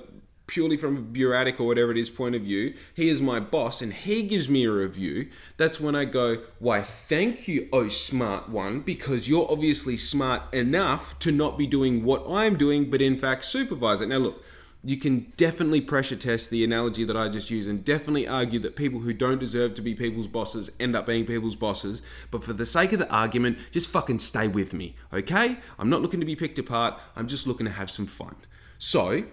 [0.53, 3.81] purely from a bureaucratic or whatever it is point of view, he is my boss
[3.81, 8.51] and he gives me a review, that's when I go, Why, thank you, oh smart
[8.51, 13.19] one, because you're obviously smart enough to not be doing what I'm doing, but in
[13.19, 14.09] fact supervise it.
[14.09, 14.45] Now, look,
[14.85, 18.77] you can definitely pressure test the analogy that I just used and definitely argue that
[18.77, 22.03] people who don't deserve to be people's bosses end up being people's bosses.
[22.31, 25.57] But for the sake of the argument, just fucking stay with me, okay?
[25.79, 28.37] I'm not looking to be picked apart, I'm just looking to have some fun.
[28.79, 29.25] So,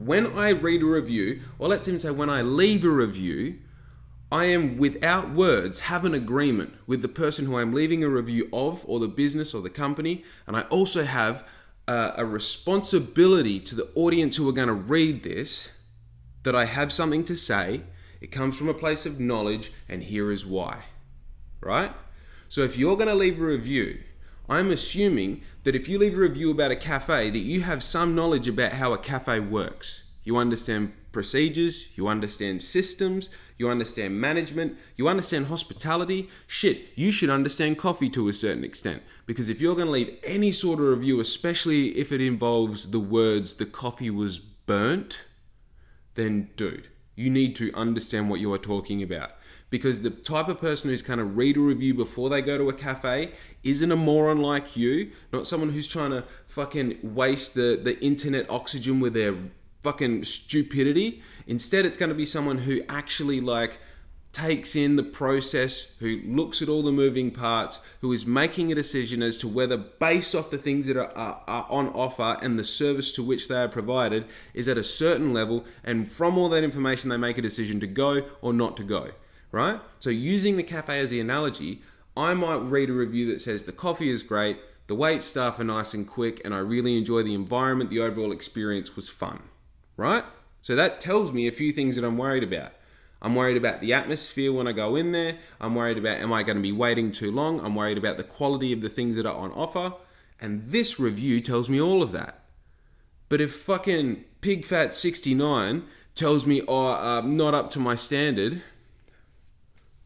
[0.00, 3.58] when I read a review, or let's even say when I leave a review,
[4.32, 8.48] I am without words have an agreement with the person who I'm leaving a review
[8.52, 11.44] of, or the business or the company, and I also have
[11.86, 15.76] a, a responsibility to the audience who are going to read this
[16.44, 17.82] that I have something to say.
[18.20, 20.84] It comes from a place of knowledge, and here is why.
[21.60, 21.92] Right?
[22.48, 24.00] So if you're going to leave a review,
[24.50, 28.16] I'm assuming that if you leave a review about a cafe, that you have some
[28.16, 30.02] knowledge about how a cafe works.
[30.24, 36.28] You understand procedures, you understand systems, you understand management, you understand hospitality.
[36.48, 39.04] Shit, you should understand coffee to a certain extent.
[39.24, 42.98] Because if you're going to leave any sort of review, especially if it involves the
[42.98, 45.26] words, the coffee was burnt,
[46.14, 49.30] then dude, you need to understand what you are talking about
[49.70, 52.68] because the type of person who's kind of read a review before they go to
[52.68, 57.80] a cafe isn't a moron like you, not someone who's trying to fucking waste the,
[57.82, 59.34] the internet oxygen with their
[59.82, 61.22] fucking stupidity.
[61.46, 63.78] Instead, it's going to be someone who actually like
[64.32, 68.74] takes in the process, who looks at all the moving parts, who is making a
[68.76, 72.56] decision as to whether, based off the things that are, are, are, on offer and
[72.56, 76.48] the service to which they are provided, is at a certain level, and from all
[76.48, 79.10] that information, they make a decision to go or not to go
[79.52, 79.80] right?
[79.98, 81.82] So using the cafe as the analogy,
[82.16, 85.64] I might read a review that says the coffee is great, the wait staff are
[85.64, 89.50] nice and quick, and I really enjoy the environment, the overall experience was fun,
[89.96, 90.24] right?
[90.62, 92.72] So that tells me a few things that I'm worried about.
[93.22, 95.36] I'm worried about the atmosphere when I go in there.
[95.60, 97.60] I'm worried about am I going to be waiting too long?
[97.60, 99.94] I'm worried about the quality of the things that are on offer.
[100.40, 102.40] And this review tells me all of that.
[103.28, 105.84] But if fucking PigFat69
[106.14, 108.62] tells me, oh, uh, not up to my standard,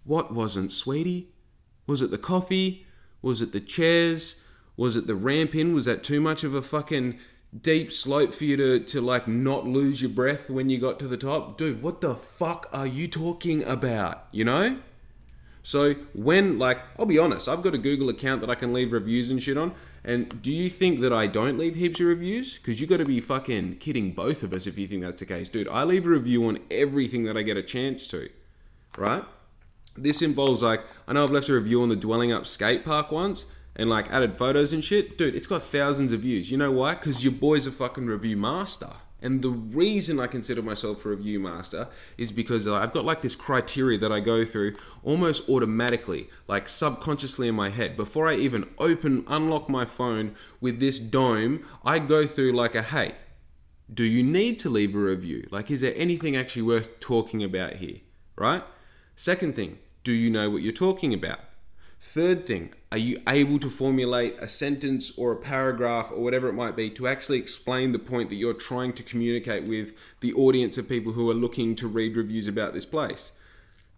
[0.05, 1.31] what wasn't, sweetie?
[1.87, 2.87] Was it the coffee?
[3.23, 4.37] Was it the chairs?
[4.77, 5.75] Was it the ramp in?
[5.75, 7.19] Was that too much of a fucking
[7.59, 11.09] deep slope for you to, to like not lose your breath when you got to
[11.09, 11.57] the top?
[11.57, 14.27] Dude, what the fuck are you talking about?
[14.33, 14.79] You know?
[15.62, 18.93] So when like I'll be honest, I've got a Google account that I can leave
[18.93, 19.75] reviews and shit on.
[20.05, 22.59] And do you think that I don't leave heaps of reviews?
[22.59, 25.27] Because you got to be fucking kidding both of us if you think that's the
[25.27, 25.67] case, dude.
[25.69, 28.29] I leave a review on everything that I get a chance to,
[28.99, 29.25] right?
[29.96, 33.46] This involves like I know I've left a review on the Dwellingup skate park once
[33.76, 35.18] and like added photos and shit.
[35.18, 36.50] Dude, it's got thousands of views.
[36.50, 36.94] You know why?
[36.94, 38.90] Because your boy's a fucking review master.
[39.24, 43.35] And the reason I consider myself a review master is because I've got like this
[43.35, 47.96] criteria that I go through almost automatically, like subconsciously in my head.
[47.96, 52.83] Before I even open, unlock my phone with this dome, I go through like a
[52.83, 53.14] hey,
[53.92, 55.48] do you need to leave a review?
[55.50, 58.00] Like, is there anything actually worth talking about here?
[58.37, 58.62] Right?
[59.16, 61.40] Second thing, do you know what you're talking about?
[61.99, 66.53] Third thing, are you able to formulate a sentence or a paragraph or whatever it
[66.53, 70.77] might be to actually explain the point that you're trying to communicate with the audience
[70.77, 73.33] of people who are looking to read reviews about this place?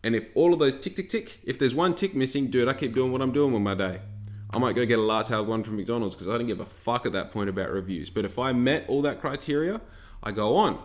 [0.05, 2.75] And if all of those tick, tick, tick, if there's one tick missing, dude, I
[2.75, 4.01] keep doing what I'm doing with my day.
[4.51, 7.05] I might go get a latte one from McDonald's because I don't give a fuck
[7.05, 8.09] at that point about reviews.
[8.09, 9.81] But if I met all that criteria,
[10.23, 10.81] I go on.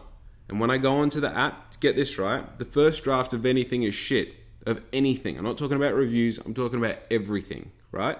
[0.49, 3.83] And when I go onto the app, get this right, the first draft of anything
[3.83, 4.33] is shit.
[4.65, 5.37] Of anything.
[5.37, 8.17] I'm not talking about reviews, I'm talking about everything, right?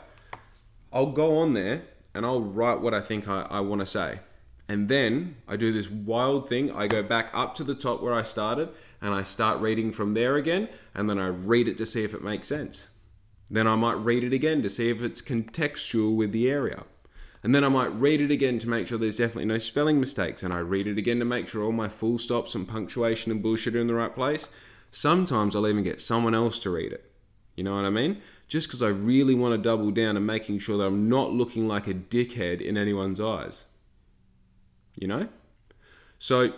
[0.91, 4.19] I'll go on there and I'll write what I think I, I want to say.
[4.67, 6.71] And then I do this wild thing.
[6.71, 8.69] I go back up to the top where I started
[9.01, 10.69] and I start reading from there again.
[10.95, 12.87] And then I read it to see if it makes sense.
[13.49, 16.85] Then I might read it again to see if it's contextual with the area.
[17.43, 20.41] And then I might read it again to make sure there's definitely no spelling mistakes.
[20.41, 23.41] And I read it again to make sure all my full stops and punctuation and
[23.41, 24.47] bullshit are in the right place.
[24.91, 27.11] Sometimes I'll even get someone else to read it.
[27.55, 28.21] You know what I mean?
[28.47, 31.67] Just because I really want to double down and making sure that I'm not looking
[31.67, 33.65] like a dickhead in anyone's eyes.
[34.95, 35.29] You know?
[36.19, 36.53] So,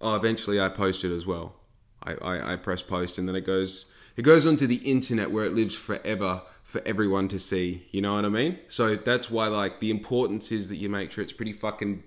[0.00, 1.56] oh, eventually I post it as well.
[2.02, 5.44] I, I, I press post and then it goes it goes onto the internet where
[5.44, 7.86] it lives forever for everyone to see.
[7.90, 8.58] You know what I mean?
[8.68, 12.02] So that's why like the importance is that you make sure it's pretty fucking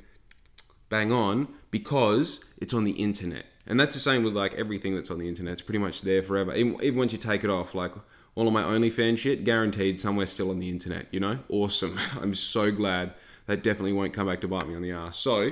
[0.90, 3.46] bang on because it's on the internet.
[3.66, 5.54] And that's the same with like everything that's on the internet.
[5.54, 6.54] It's pretty much there forever.
[6.54, 7.94] Even, even once you take it off, like
[8.36, 11.08] all of my OnlyFans shit, guaranteed somewhere still on the internet.
[11.12, 12.00] You know, awesome.
[12.22, 13.14] I'm so glad.
[13.46, 15.18] That definitely won't come back to bite me on the ass.
[15.18, 15.52] So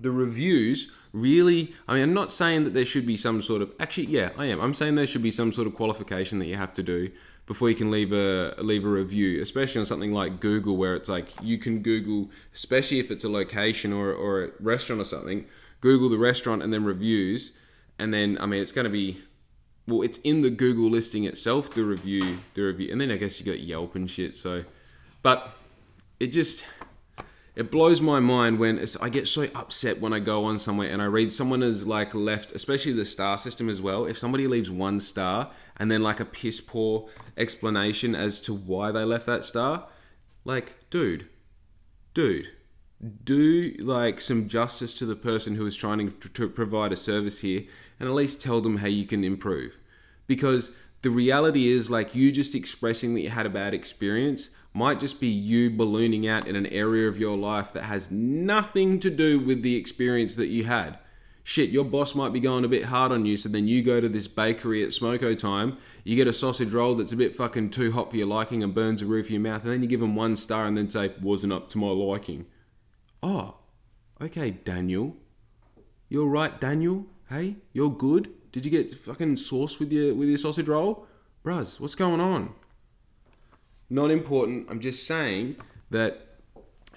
[0.00, 3.70] the reviews really i mean i'm not saying that there should be some sort of
[3.78, 6.56] actually yeah i am i'm saying there should be some sort of qualification that you
[6.56, 7.10] have to do
[7.46, 11.08] before you can leave a leave a review especially on something like google where it's
[11.08, 15.44] like you can google especially if it's a location or, or a restaurant or something
[15.82, 17.52] google the restaurant and then reviews.
[17.98, 19.20] And then i mean it's going to be
[19.86, 22.90] well it's in the google listing itself the review the review.
[22.90, 24.64] And then i guess you got yelp and shit so.
[25.22, 25.54] But
[26.18, 26.64] it just
[27.54, 31.02] it blows my mind when I get so upset when I go on somewhere and
[31.02, 34.06] I read someone has like left, especially the star system as well.
[34.06, 38.90] If somebody leaves one star and then like a piss poor explanation as to why
[38.90, 39.86] they left that star,
[40.44, 41.28] like, dude,
[42.14, 42.48] dude,
[43.24, 47.40] do like some justice to the person who is trying to, to provide a service
[47.40, 47.64] here
[47.98, 49.76] and at least tell them how you can improve.
[50.26, 55.00] Because the reality is, like, you just expressing that you had a bad experience might
[55.00, 59.10] just be you ballooning out in an area of your life that has nothing to
[59.10, 60.98] do with the experience that you had.
[61.44, 64.00] Shit, your boss might be going a bit hard on you, so then you go
[64.00, 67.70] to this bakery at smoko time, you get a sausage roll that's a bit fucking
[67.70, 69.88] too hot for your liking and burns the roof of your mouth, and then you
[69.88, 72.46] give them one star and then say, wasn't up to my liking.
[73.22, 73.56] Oh,
[74.20, 75.16] okay, Daniel.
[76.08, 77.06] You're right, Daniel.
[77.28, 78.30] Hey, you're good.
[78.50, 81.06] Did you get fucking sauce with your with your sausage roll?
[81.44, 82.54] Bruz, what's going on?
[83.92, 84.70] not important.
[84.70, 85.56] I'm just saying
[85.90, 86.38] that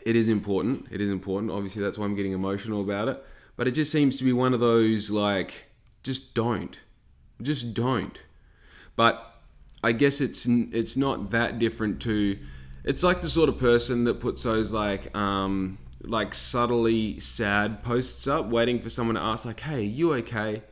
[0.06, 0.88] it is important.
[0.92, 1.52] It is important.
[1.52, 3.24] Obviously, that's why I'm getting emotional about it.
[3.58, 5.66] But it just seems to be one of those like,
[6.04, 6.80] just don't,
[7.42, 8.18] just don't.
[8.96, 9.42] But
[9.84, 12.40] I guess it's it's not that different to.
[12.86, 18.28] It's like the sort of person that puts those like um like subtly sad posts
[18.28, 20.64] up, waiting for someone to ask like, "Hey, are you okay?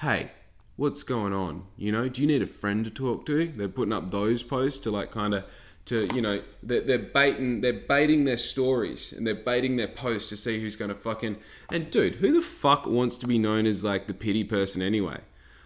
[0.00, 0.32] Hey,
[0.76, 1.64] what's going on?
[1.76, 4.80] You know, do you need a friend to talk to?" They're putting up those posts
[4.80, 5.44] to like kind of
[5.84, 10.28] to you know they're, they're baiting they're baiting their stories and they're baiting their posts
[10.28, 11.36] to see who's gonna fucking
[11.70, 15.18] and dude who the fuck wants to be known as like the pity person anyway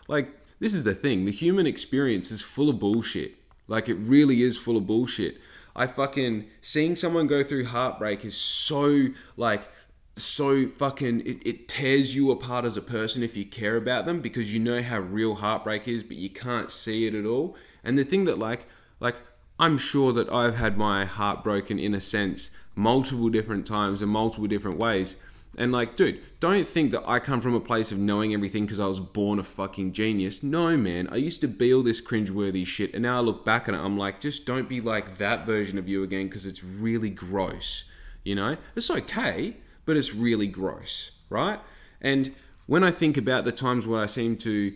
[0.08, 3.34] like this is the thing the human experience is full of bullshit
[3.68, 5.36] like it really is full of bullshit
[5.76, 9.68] i fucking seeing someone go through heartbreak is so like
[10.16, 14.20] so fucking it, it tears you apart as a person if you care about them
[14.20, 17.96] because you know how real heartbreak is but you can't see it at all and
[17.96, 18.66] the thing that like
[18.98, 19.16] like
[19.58, 24.10] I'm sure that I've had my heart broken in a sense multiple different times and
[24.10, 25.16] multiple different ways.
[25.58, 28.78] And like, dude, don't think that I come from a place of knowing everything because
[28.78, 30.42] I was born a fucking genius.
[30.42, 31.08] No, man.
[31.10, 33.96] I used to be all this cringeworthy shit, and now I look back it, I'm
[33.96, 37.84] like, just don't be like that version of you again because it's really gross.
[38.22, 38.56] You know?
[38.74, 41.60] It's okay, but it's really gross, right?
[42.02, 42.34] And
[42.66, 44.74] when I think about the times where I seem to,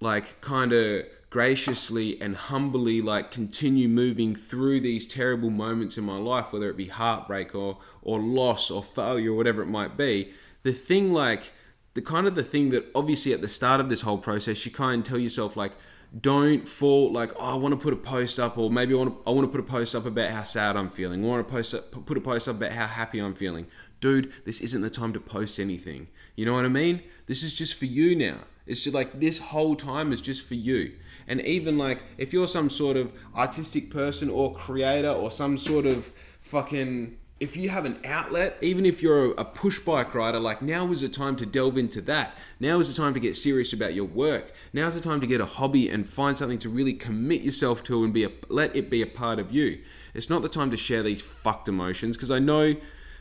[0.00, 6.18] like, kind of graciously and humbly like continue moving through these terrible moments in my
[6.18, 10.30] life whether it be heartbreak or or loss or failure or whatever it might be
[10.62, 11.50] the thing like
[11.94, 14.70] the kind of the thing that obviously at the start of this whole process you
[14.70, 15.72] kind of tell yourself like
[16.20, 19.24] don't fall like oh I want to put a post up or maybe I want
[19.24, 21.48] to, I want to put a post up about how sad I'm feeling I want
[21.48, 23.68] to post up, put a post up about how happy I'm feeling.
[24.02, 26.08] Dude this isn't the time to post anything.
[26.36, 27.02] You know what I mean?
[27.26, 28.40] This is just for you now.
[28.66, 30.92] It's just like this whole time is just for you
[31.26, 35.86] And even like if you're some sort of artistic person or creator or some sort
[35.86, 36.10] of
[36.40, 40.92] fucking if you have an outlet, even if you're a push bike rider, like now
[40.92, 42.36] is the time to delve into that.
[42.60, 44.52] Now is the time to get serious about your work.
[44.72, 47.82] Now is the time to get a hobby and find something to really commit yourself
[47.84, 49.82] to and be a, let it be a part of you.
[50.14, 52.76] It's not the time to share these fucked emotions because I know,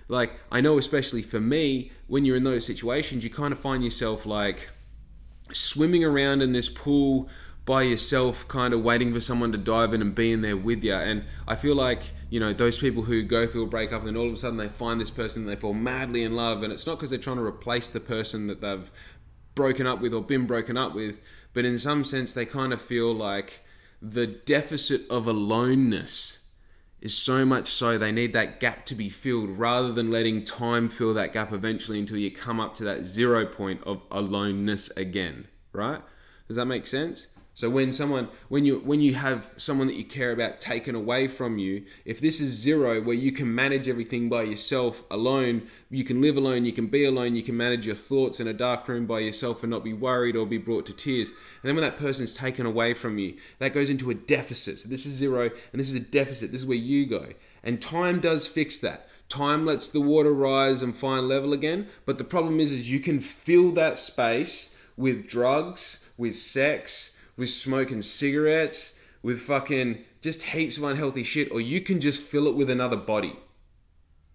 [0.08, 3.84] like, I know especially for me, when you're in those situations, you kind of find
[3.84, 4.70] yourself like
[5.52, 7.28] swimming around in this pool
[7.66, 10.84] by yourself, kind of waiting for someone to dive in and be in there with
[10.84, 10.94] you.
[10.94, 14.18] And I feel like, you know, those people who go through a breakup and then
[14.18, 16.64] all of a sudden they find this person and they fall madly in love.
[16.64, 18.90] And it's not because they're trying to replace the person that they've
[19.56, 21.20] broken up with or been broken up with,
[21.54, 23.62] but in some sense they kind of feel like
[24.02, 26.48] the deficit of aloneness
[27.02, 30.88] is so much so they need that gap to be filled rather than letting time
[30.88, 35.48] fill that gap eventually until you come up to that zero point of aloneness again,
[35.74, 36.02] right?
[36.48, 37.28] Does that make sense?
[37.62, 41.28] So when someone when you when you have someone that you care about taken away
[41.28, 46.04] from you, if this is zero where you can manage everything by yourself alone, you
[46.04, 48.88] can live alone, you can be alone, you can manage your thoughts in a dark
[48.88, 51.30] room by yourself and not be worried or be brought to tears.
[51.30, 51.38] And
[51.70, 54.80] then when that person's taken away from you, that goes into a deficit.
[54.80, 56.52] So this is zero and this is a deficit.
[56.52, 57.28] This is where you go.
[57.64, 59.08] And time does fix that.
[59.30, 63.00] Time lets the water rise and find level again, but the problem is is you
[63.00, 70.78] can fill that space with drugs, with sex, with smoking cigarettes, with fucking just heaps
[70.78, 73.38] of unhealthy shit, or you can just fill it with another body.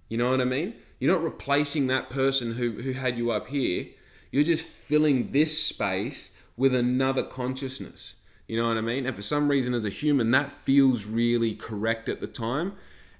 [0.09, 0.75] You know what I mean?
[0.99, 3.87] You're not replacing that person who, who had you up here.
[4.31, 8.17] You're just filling this space with another consciousness.
[8.49, 9.07] You know what I mean?
[9.07, 12.75] And for some reason, as a human, that feels really correct at the time.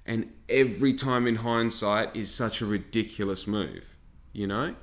[0.05, 3.95] And every time in hindsight is such a ridiculous move.
[4.31, 4.75] You know?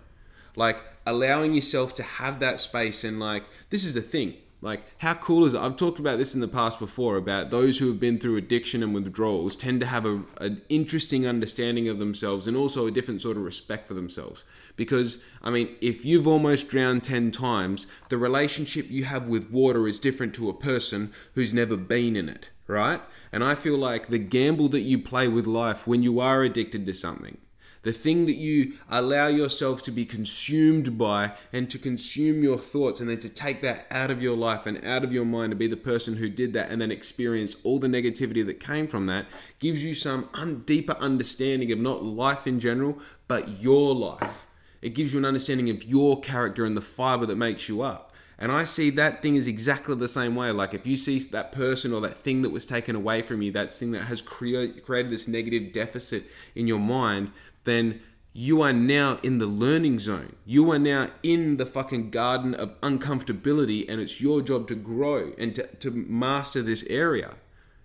[0.54, 4.34] Like allowing yourself to have that space and, like, this is the thing
[4.64, 5.60] like, how cool is it?
[5.60, 8.82] I've talked about this in the past before about those who have been through addiction
[8.82, 13.20] and withdrawals tend to have a, an interesting understanding of themselves and also a different
[13.20, 14.42] sort of respect for themselves.
[14.74, 19.86] Because, I mean, if you've almost drowned 10 times, the relationship you have with water
[19.86, 23.02] is different to a person who's never been in it, right?
[23.32, 26.86] And I feel like the gamble that you play with life when you are addicted
[26.86, 27.36] to something
[27.84, 32.98] the thing that you allow yourself to be consumed by and to consume your thoughts
[32.98, 35.56] and then to take that out of your life and out of your mind to
[35.56, 39.06] be the person who did that and then experience all the negativity that came from
[39.06, 39.26] that
[39.58, 44.46] gives you some un- deeper understanding of not life in general but your life
[44.82, 48.12] it gives you an understanding of your character and the fiber that makes you up
[48.38, 50.50] and I see that thing is exactly the same way.
[50.50, 53.52] Like if you see that person or that thing that was taken away from you,
[53.52, 56.24] that thing that has crea- created this negative deficit
[56.54, 57.30] in your mind,
[57.64, 58.00] then
[58.32, 60.34] you are now in the learning zone.
[60.44, 65.32] You are now in the fucking garden of uncomfortability, and it's your job to grow
[65.38, 67.36] and to, to master this area,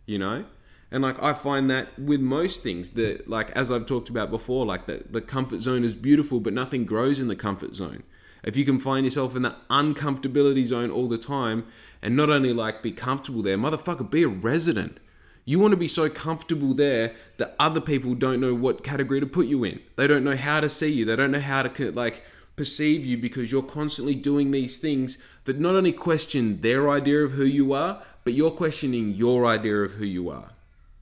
[0.05, 0.45] you know?
[0.91, 4.65] And like I find that with most things that like as I've talked about before,
[4.65, 8.03] like the, the comfort zone is beautiful, but nothing grows in the comfort zone.
[8.43, 11.67] If you can find yourself in the uncomfortability zone all the time
[12.01, 14.99] and not only like be comfortable there, motherfucker, be a resident.
[15.49, 19.25] You want to be so comfortable there that other people don't know what category to
[19.25, 19.79] put you in.
[19.95, 21.05] They don't know how to see you.
[21.05, 22.23] They don't know how to like
[22.55, 27.31] perceive you because you're constantly doing these things that not only question their idea of
[27.31, 30.51] who you are, but you're questioning your idea of who you are.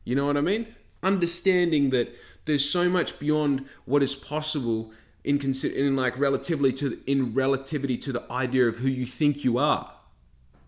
[0.06, 0.68] You know what I mean?
[1.04, 4.94] Understanding that there's so much beyond what is possible
[5.26, 9.44] in consider in like relatively to in relativity to the idea of who you think
[9.44, 9.92] you are.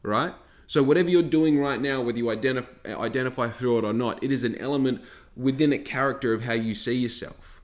[0.03, 0.33] Right?
[0.69, 4.31] So whatever you're doing right now, whether you identif- identify through it or not, it
[4.31, 5.01] is an element
[5.35, 7.59] within a character of how you see yourself.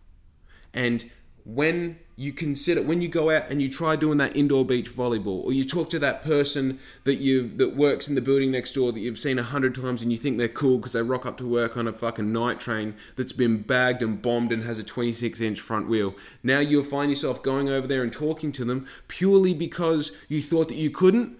[0.73, 1.11] And
[1.43, 5.43] when you consider when you go out and you try doing that indoor beach volleyball
[5.43, 8.91] or you talk to that person that you that works in the building next door
[8.91, 11.37] that you've seen a hundred times and you think they're cool because they rock up
[11.37, 14.83] to work on a fucking night train that's been bagged and bombed and has a
[14.83, 18.87] 26 inch front wheel now you'll find yourself going over there and talking to them
[19.07, 21.37] purely because you thought that you couldn't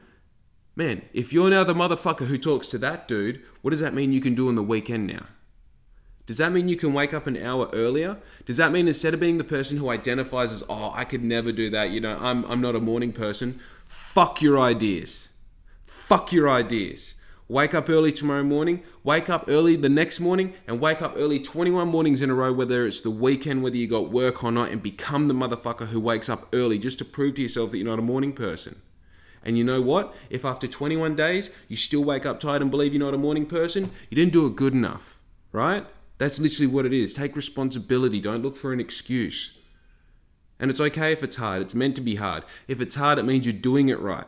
[0.77, 4.11] Man, if you're now the motherfucker who talks to that dude, what does that mean
[4.11, 5.27] you can do on the weekend now?
[6.25, 8.17] Does that mean you can wake up an hour earlier?
[8.45, 11.53] Does that mean instead of being the person who identifies as, oh, I could never
[11.53, 15.29] do that, you know, I'm, I'm not a morning person, fuck your ideas.
[15.85, 17.15] Fuck your ideas.
[17.47, 21.39] Wake up early tomorrow morning, wake up early the next morning, and wake up early
[21.39, 24.71] 21 mornings in a row, whether it's the weekend, whether you got work or not,
[24.71, 27.87] and become the motherfucker who wakes up early just to prove to yourself that you're
[27.87, 28.81] not a morning person.
[29.45, 30.13] And you know what?
[30.29, 33.45] If after 21 days you still wake up tired and believe you're not a morning
[33.45, 35.19] person, you didn't do it good enough,
[35.51, 35.85] right?
[36.17, 37.13] That's literally what it is.
[37.13, 38.19] Take responsibility.
[38.19, 39.57] Don't look for an excuse.
[40.59, 41.61] And it's okay if it's hard.
[41.61, 42.43] It's meant to be hard.
[42.67, 44.25] If it's hard, it means you're doing it right.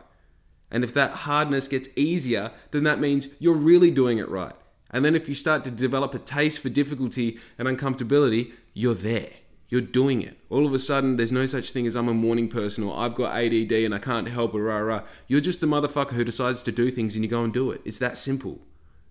[0.70, 4.54] And if that hardness gets easier, then that means you're really doing it right.
[4.92, 9.32] And then if you start to develop a taste for difficulty and uncomfortability, you're there.
[9.70, 10.38] You're doing it.
[10.50, 13.16] All of a sudden, there's no such thing as I'm a morning person or I've
[13.16, 15.04] got ADD and I can't help it, rah, rah.
[15.28, 17.82] You're just the motherfucker who decides to do things and you go and do it.
[17.84, 18.60] It's that simple,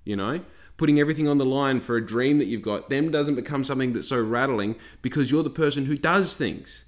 [0.05, 0.41] you know?
[0.79, 3.93] Putting everything on the line for a dream that you've got then doesn't become something
[3.93, 6.87] that's so rattling because you're the person who does things.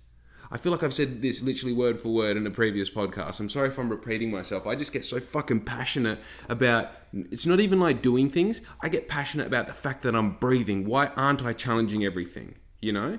[0.50, 3.38] I feel like I've said this literally word for word in a previous podcast.
[3.38, 4.66] I'm sorry if I'm repeating myself.
[4.66, 8.62] I just get so fucking passionate about it's not even like doing things.
[8.80, 10.86] I get passionate about the fact that I'm breathing.
[10.86, 12.54] Why aren't I challenging everything?
[12.80, 13.18] You know?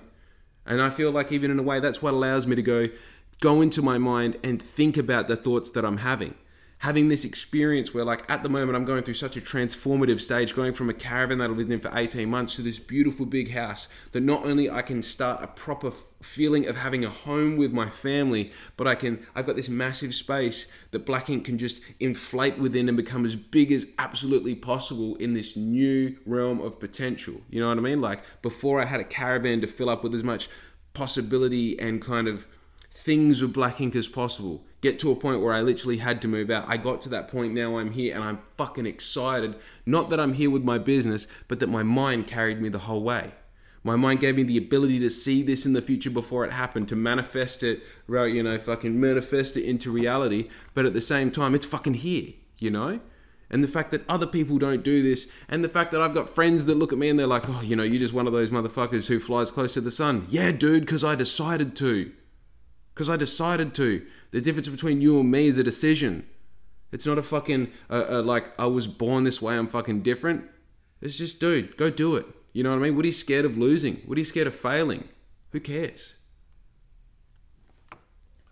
[0.69, 2.89] And I feel like even in a way that's what allows me to go
[3.41, 6.35] go into my mind and think about the thoughts that I'm having
[6.79, 10.55] having this experience where like at the moment I'm going through such a transformative stage
[10.55, 13.51] going from a caravan that I've lived in for 18 months to this beautiful big
[13.51, 17.73] house that not only I can start a proper feeling of having a home with
[17.73, 21.81] my family but I can I've got this massive space that black ink can just
[21.99, 27.41] inflate within and become as big as absolutely possible in this new realm of potential.
[27.49, 27.99] You know what I mean?
[27.99, 30.49] Like before I had a caravan to fill up with as much
[30.93, 32.47] possibility and kind of
[32.99, 36.27] things with black ink as possible get to a point where I literally had to
[36.27, 36.65] move out.
[36.67, 39.55] I got to that point now I'm here and I'm fucking excited.
[39.85, 43.03] Not that I'm here with my business, but that my mind carried me the whole
[43.03, 43.33] way.
[43.83, 46.89] My mind gave me the ability to see this in the future before it happened,
[46.89, 50.49] to manifest it, right, you know, fucking manifest it into reality.
[50.73, 52.99] But at the same time, it's fucking here, you know?
[53.49, 56.29] And the fact that other people don't do this, and the fact that I've got
[56.29, 58.33] friends that look at me and they're like, oh, you know, you're just one of
[58.33, 60.27] those motherfuckers who flies close to the sun.
[60.29, 62.11] Yeah, dude, because I decided to.
[62.99, 64.05] Because I decided to.
[64.31, 66.27] The difference between you and me is a decision.
[66.91, 70.43] It's not a fucking, uh, uh, like, I was born this way, I'm fucking different.
[70.99, 72.25] It's just, dude, go do it.
[72.51, 72.97] You know what I mean?
[72.97, 74.01] What are you scared of losing?
[74.05, 75.07] What are you scared of failing?
[75.51, 76.15] Who cares?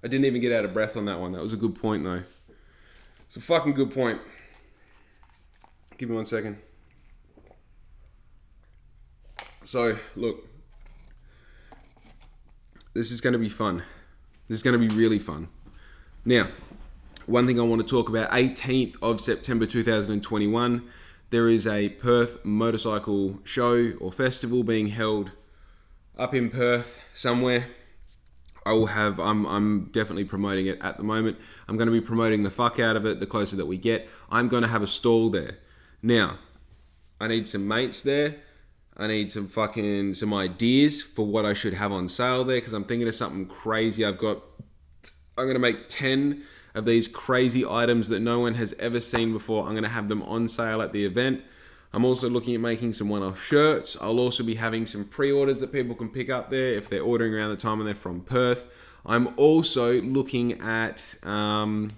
[0.01, 1.33] I didn't even get out of breath on that one.
[1.33, 2.23] That was a good point, though.
[3.25, 4.21] It's a fucking good point.
[5.97, 6.57] Give me one second.
[9.65, 10.47] So, look,
[12.93, 13.83] this is going to be fun.
[14.47, 15.49] This is going to be really fun.
[16.23, 16.47] Now,
[17.25, 20.87] one thing I want to talk about 18th of September 2021,
[21.29, 25.31] there is a Perth motorcycle show or festival being held
[26.17, 27.67] up in Perth somewhere.
[28.65, 31.37] I will have I'm I'm definitely promoting it at the moment.
[31.67, 34.07] I'm going to be promoting the fuck out of it the closer that we get.
[34.29, 35.57] I'm going to have a stall there.
[36.01, 36.39] Now,
[37.19, 38.37] I need some mates there.
[38.97, 42.73] I need some fucking some ideas for what I should have on sale there because
[42.73, 44.03] I'm thinking of something crazy.
[44.03, 44.41] I've got
[45.37, 46.43] I'm gonna make ten
[46.73, 49.67] of these crazy items that no one has ever seen before.
[49.67, 51.41] I'm gonna have them on sale at the event.
[51.93, 53.97] I'm also looking at making some one-off shirts.
[54.01, 57.33] I'll also be having some pre-orders that people can pick up there if they're ordering
[57.33, 58.65] around the time and they're from Perth.
[59.05, 61.91] I'm also looking at um,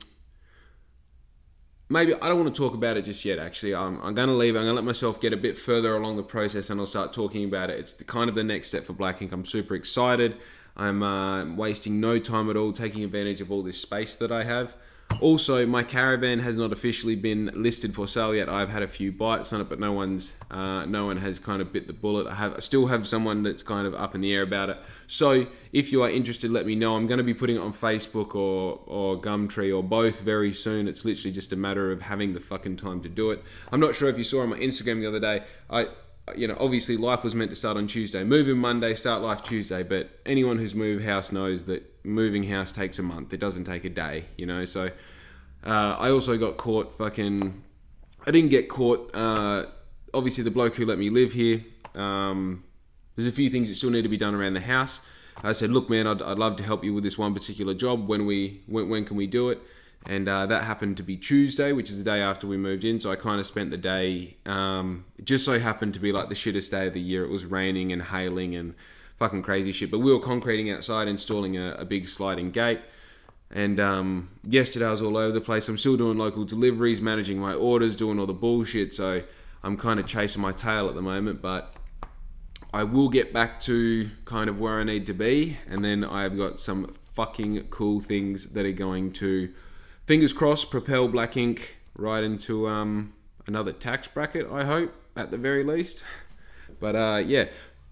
[1.90, 3.40] maybe I don't want to talk about it just yet.
[3.40, 4.56] Actually, I'm, I'm going to leave.
[4.56, 7.12] I'm going to let myself get a bit further along the process, and I'll start
[7.12, 7.80] talking about it.
[7.80, 9.32] It's the, kind of the next step for Black Ink.
[9.32, 10.38] I'm super excited.
[10.78, 14.44] I'm uh, wasting no time at all, taking advantage of all this space that I
[14.44, 14.76] have.
[15.22, 18.48] Also, my caravan has not officially been listed for sale yet.
[18.48, 21.62] I've had a few bites on it, but no one's, uh, no one has kind
[21.62, 22.28] of bit the bullet.
[22.28, 24.78] I have, I still have someone that's kind of up in the air about it.
[25.08, 26.96] So, if you are interested, let me know.
[26.96, 30.88] I'm going to be putting it on Facebook or or Gumtree or both very soon.
[30.88, 33.44] It's literally just a matter of having the fucking time to do it.
[33.72, 35.44] I'm not sure if you saw on my Instagram the other day.
[35.70, 35.88] I
[36.36, 38.24] you know, obviously life was meant to start on Tuesday.
[38.24, 39.84] Moving Monday, start life Tuesday.
[39.84, 43.34] But anyone who's moved house knows that moving house takes a month.
[43.34, 44.66] It doesn't take a day, you know.
[44.66, 44.90] So
[45.66, 47.64] uh, I also got caught fucking.
[48.26, 49.16] I didn't get caught.
[49.16, 49.66] Uh,
[50.14, 51.64] obviously, the bloke who let me live here.
[51.96, 52.64] Um,
[53.16, 55.02] there's a few things that still need to be done around the house.
[55.42, 58.08] I said, look, man, I'd, I'd love to help you with this one particular job.
[58.08, 59.62] When we when, when can we do it?
[60.06, 63.00] and uh, that happened to be Tuesday, which is the day after we moved in.
[63.00, 64.38] So I kind of spent the day.
[64.46, 67.24] Um, just so happened to be like the shittest day of the year.
[67.26, 68.76] It was raining and hailing and
[69.20, 69.92] fucking crazy shit.
[69.92, 72.80] But we were concreting outside, installing a, a big sliding gate.
[73.52, 75.68] And um, yesterday I was all over the place.
[75.68, 78.96] I'm still doing local deliveries, managing my orders, doing all the bullshit.
[78.96, 79.24] So
[79.64, 81.74] I'm kind of chasing my tail at the moment, but
[82.74, 85.58] I will get back to kind of where I need to be.
[85.68, 89.52] And then I've got some fucking cool things that are going to
[90.06, 93.14] fingers crossed, propel Black Ink right into um,
[93.48, 94.48] another tax bracket.
[94.52, 96.04] I hope at the very least.
[96.80, 97.46] But uh, yeah,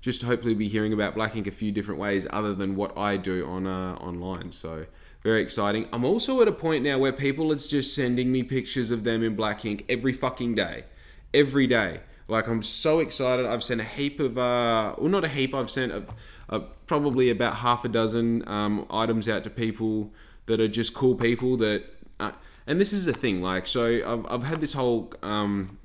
[0.07, 3.17] just hopefully be hearing about Black Ink a few different ways other than what I
[3.17, 4.53] do on uh, online.
[4.53, 4.85] So
[5.21, 5.89] very exciting.
[5.91, 9.21] I'm also at a point now where people are just sending me pictures of them
[9.21, 10.85] in Black Ink every fucking day,
[11.33, 11.99] every day.
[12.29, 13.45] Like I'm so excited.
[13.45, 15.53] I've sent a heap of, uh, well, not a heap.
[15.53, 16.05] I've sent a,
[16.47, 20.13] a, probably about half a dozen um, items out to people
[20.45, 21.83] that are just cool people that
[22.21, 22.31] uh,
[22.65, 25.77] and this is the thing, like, so I've, I've had this whole um,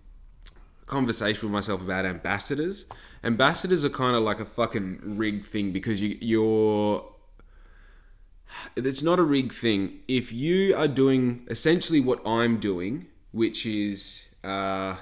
[0.92, 2.84] conversation with myself about ambassadors.
[3.24, 7.08] Ambassadors are kind of like a fucking rigged thing because you, you're.
[8.76, 10.00] It's not a rigged thing.
[10.06, 14.28] If you are doing essentially what I'm doing, which is.
[14.44, 14.96] Uh,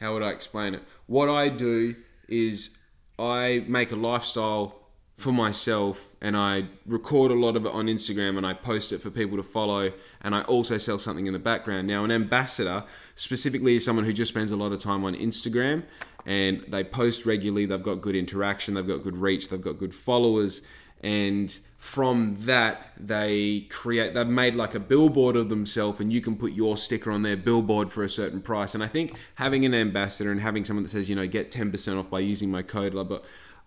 [0.00, 0.82] how would I explain it?
[1.06, 1.94] What I do
[2.28, 2.76] is
[3.18, 4.84] I make a lifestyle
[5.16, 9.02] for myself and I record a lot of it on Instagram and I post it
[9.02, 11.86] for people to follow and I also sell something in the background.
[11.86, 15.82] Now, an ambassador specifically is someone who just spends a lot of time on Instagram
[16.24, 19.94] and they post regularly, they've got good interaction, they've got good reach, they've got good
[19.94, 20.62] followers
[21.02, 26.34] and from that they create they've made like a billboard of themselves and you can
[26.34, 29.74] put your sticker on their billboard for a certain price and i think having an
[29.74, 32.92] ambassador and having someone that says you know get 10% off by using my code
[32.92, 33.18] blah, blah,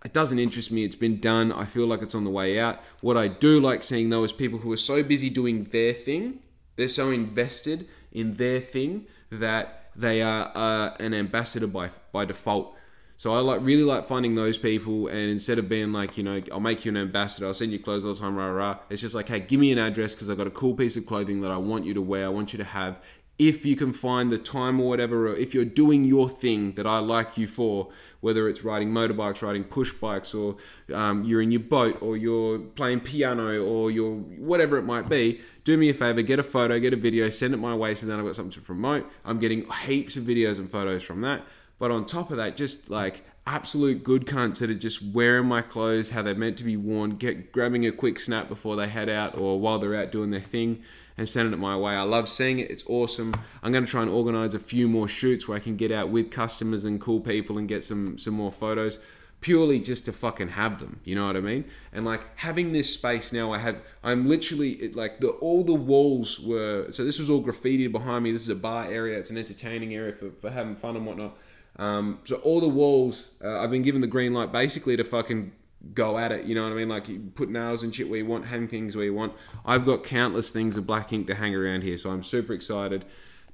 [0.06, 0.84] it doesn't interest me.
[0.84, 1.52] It's been done.
[1.52, 2.82] I feel like it's on the way out.
[3.02, 6.40] What I do like seeing though is people who are so busy doing their thing,
[6.76, 12.76] they're so invested in their thing that they are uh, an ambassador by by default.
[13.20, 16.40] So I like really like finding those people, and instead of being like, you know,
[16.52, 18.78] I'll make you an ambassador, I'll send you clothes all the time, rah rah.
[18.92, 21.08] It's just like, hey, give me an address because I've got a cool piece of
[21.08, 22.26] clothing that I want you to wear.
[22.26, 23.00] I want you to have.
[23.40, 26.88] If you can find the time or whatever, or if you're doing your thing that
[26.88, 30.58] I like you for, whether it's riding motorbikes, riding push bikes, or
[30.94, 35.42] um, you're in your boat, or you're playing piano, or you're whatever it might be,
[35.64, 38.08] do me a favor, get a photo, get a video, send it my way, so
[38.08, 39.08] then I've got something to promote.
[39.24, 41.44] I'm getting heaps of videos and photos from that.
[41.80, 45.62] But on top of that, just like absolute good cunts that are just wearing my
[45.62, 49.10] clothes how they're meant to be worn, get grabbing a quick snap before they head
[49.10, 50.84] out or while they're out doing their thing
[51.18, 51.94] and sending it my way.
[51.94, 52.70] I love seeing it.
[52.70, 53.34] It's awesome.
[53.64, 56.10] I'm going to try and organize a few more shoots where I can get out
[56.10, 59.00] with customers and cool people and get some some more photos
[59.40, 61.64] purely just to fucking have them you know what i mean
[61.94, 65.74] and like having this space now i have i'm literally it, like the all the
[65.74, 69.30] walls were so this was all graffiti behind me this is a bar area it's
[69.30, 71.38] an entertaining area for, for having fun and whatnot
[71.80, 75.52] um, so all the walls uh, i've been given the green light basically to fucking
[75.94, 76.46] go at it.
[76.46, 76.90] You know what I mean?
[76.90, 79.34] Like you put nails and shit where you want, hang things where you want.
[79.66, 83.06] I've got countless things of black ink to hang around here, so I'm super excited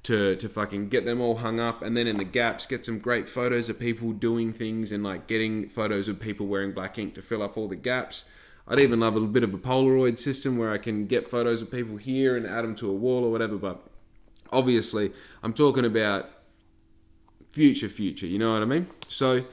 [0.04, 2.98] to to fucking get them all hung up, and then in the gaps get some
[2.98, 7.14] great photos of people doing things and like getting photos of people wearing black ink
[7.14, 8.24] to fill up all the gaps.
[8.66, 11.60] I'd even love a little bit of a Polaroid system where I can get photos
[11.60, 13.56] of people here and add them to a wall or whatever.
[13.56, 13.86] But
[14.50, 15.12] obviously,
[15.42, 16.30] I'm talking about
[17.50, 18.26] future, future.
[18.26, 18.86] You know what I mean?
[19.08, 19.44] So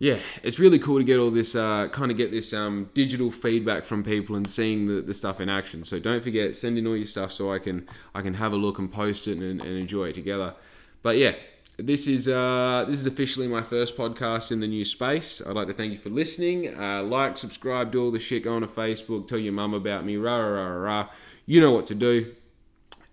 [0.00, 3.32] yeah, it's really cool to get all this, uh, kind of get this um, digital
[3.32, 5.84] feedback from people and seeing the, the stuff in action.
[5.84, 8.56] So don't forget, send in all your stuff so I can I can have a
[8.56, 10.54] look and post it and, and enjoy it together.
[11.02, 11.34] But yeah,
[11.78, 15.42] this is uh, this is officially my first podcast in the new space.
[15.44, 16.78] I'd like to thank you for listening.
[16.78, 18.44] Uh, like, subscribe, do all the shit.
[18.44, 20.16] Go on to Facebook, tell your mum about me.
[20.16, 21.08] Rah rah rah rah.
[21.44, 22.34] You know what to do.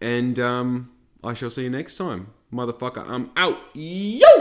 [0.02, 0.92] And um,
[1.24, 3.08] I shall see you next time, motherfucker.
[3.10, 3.58] I'm out.
[3.74, 4.36] Yo.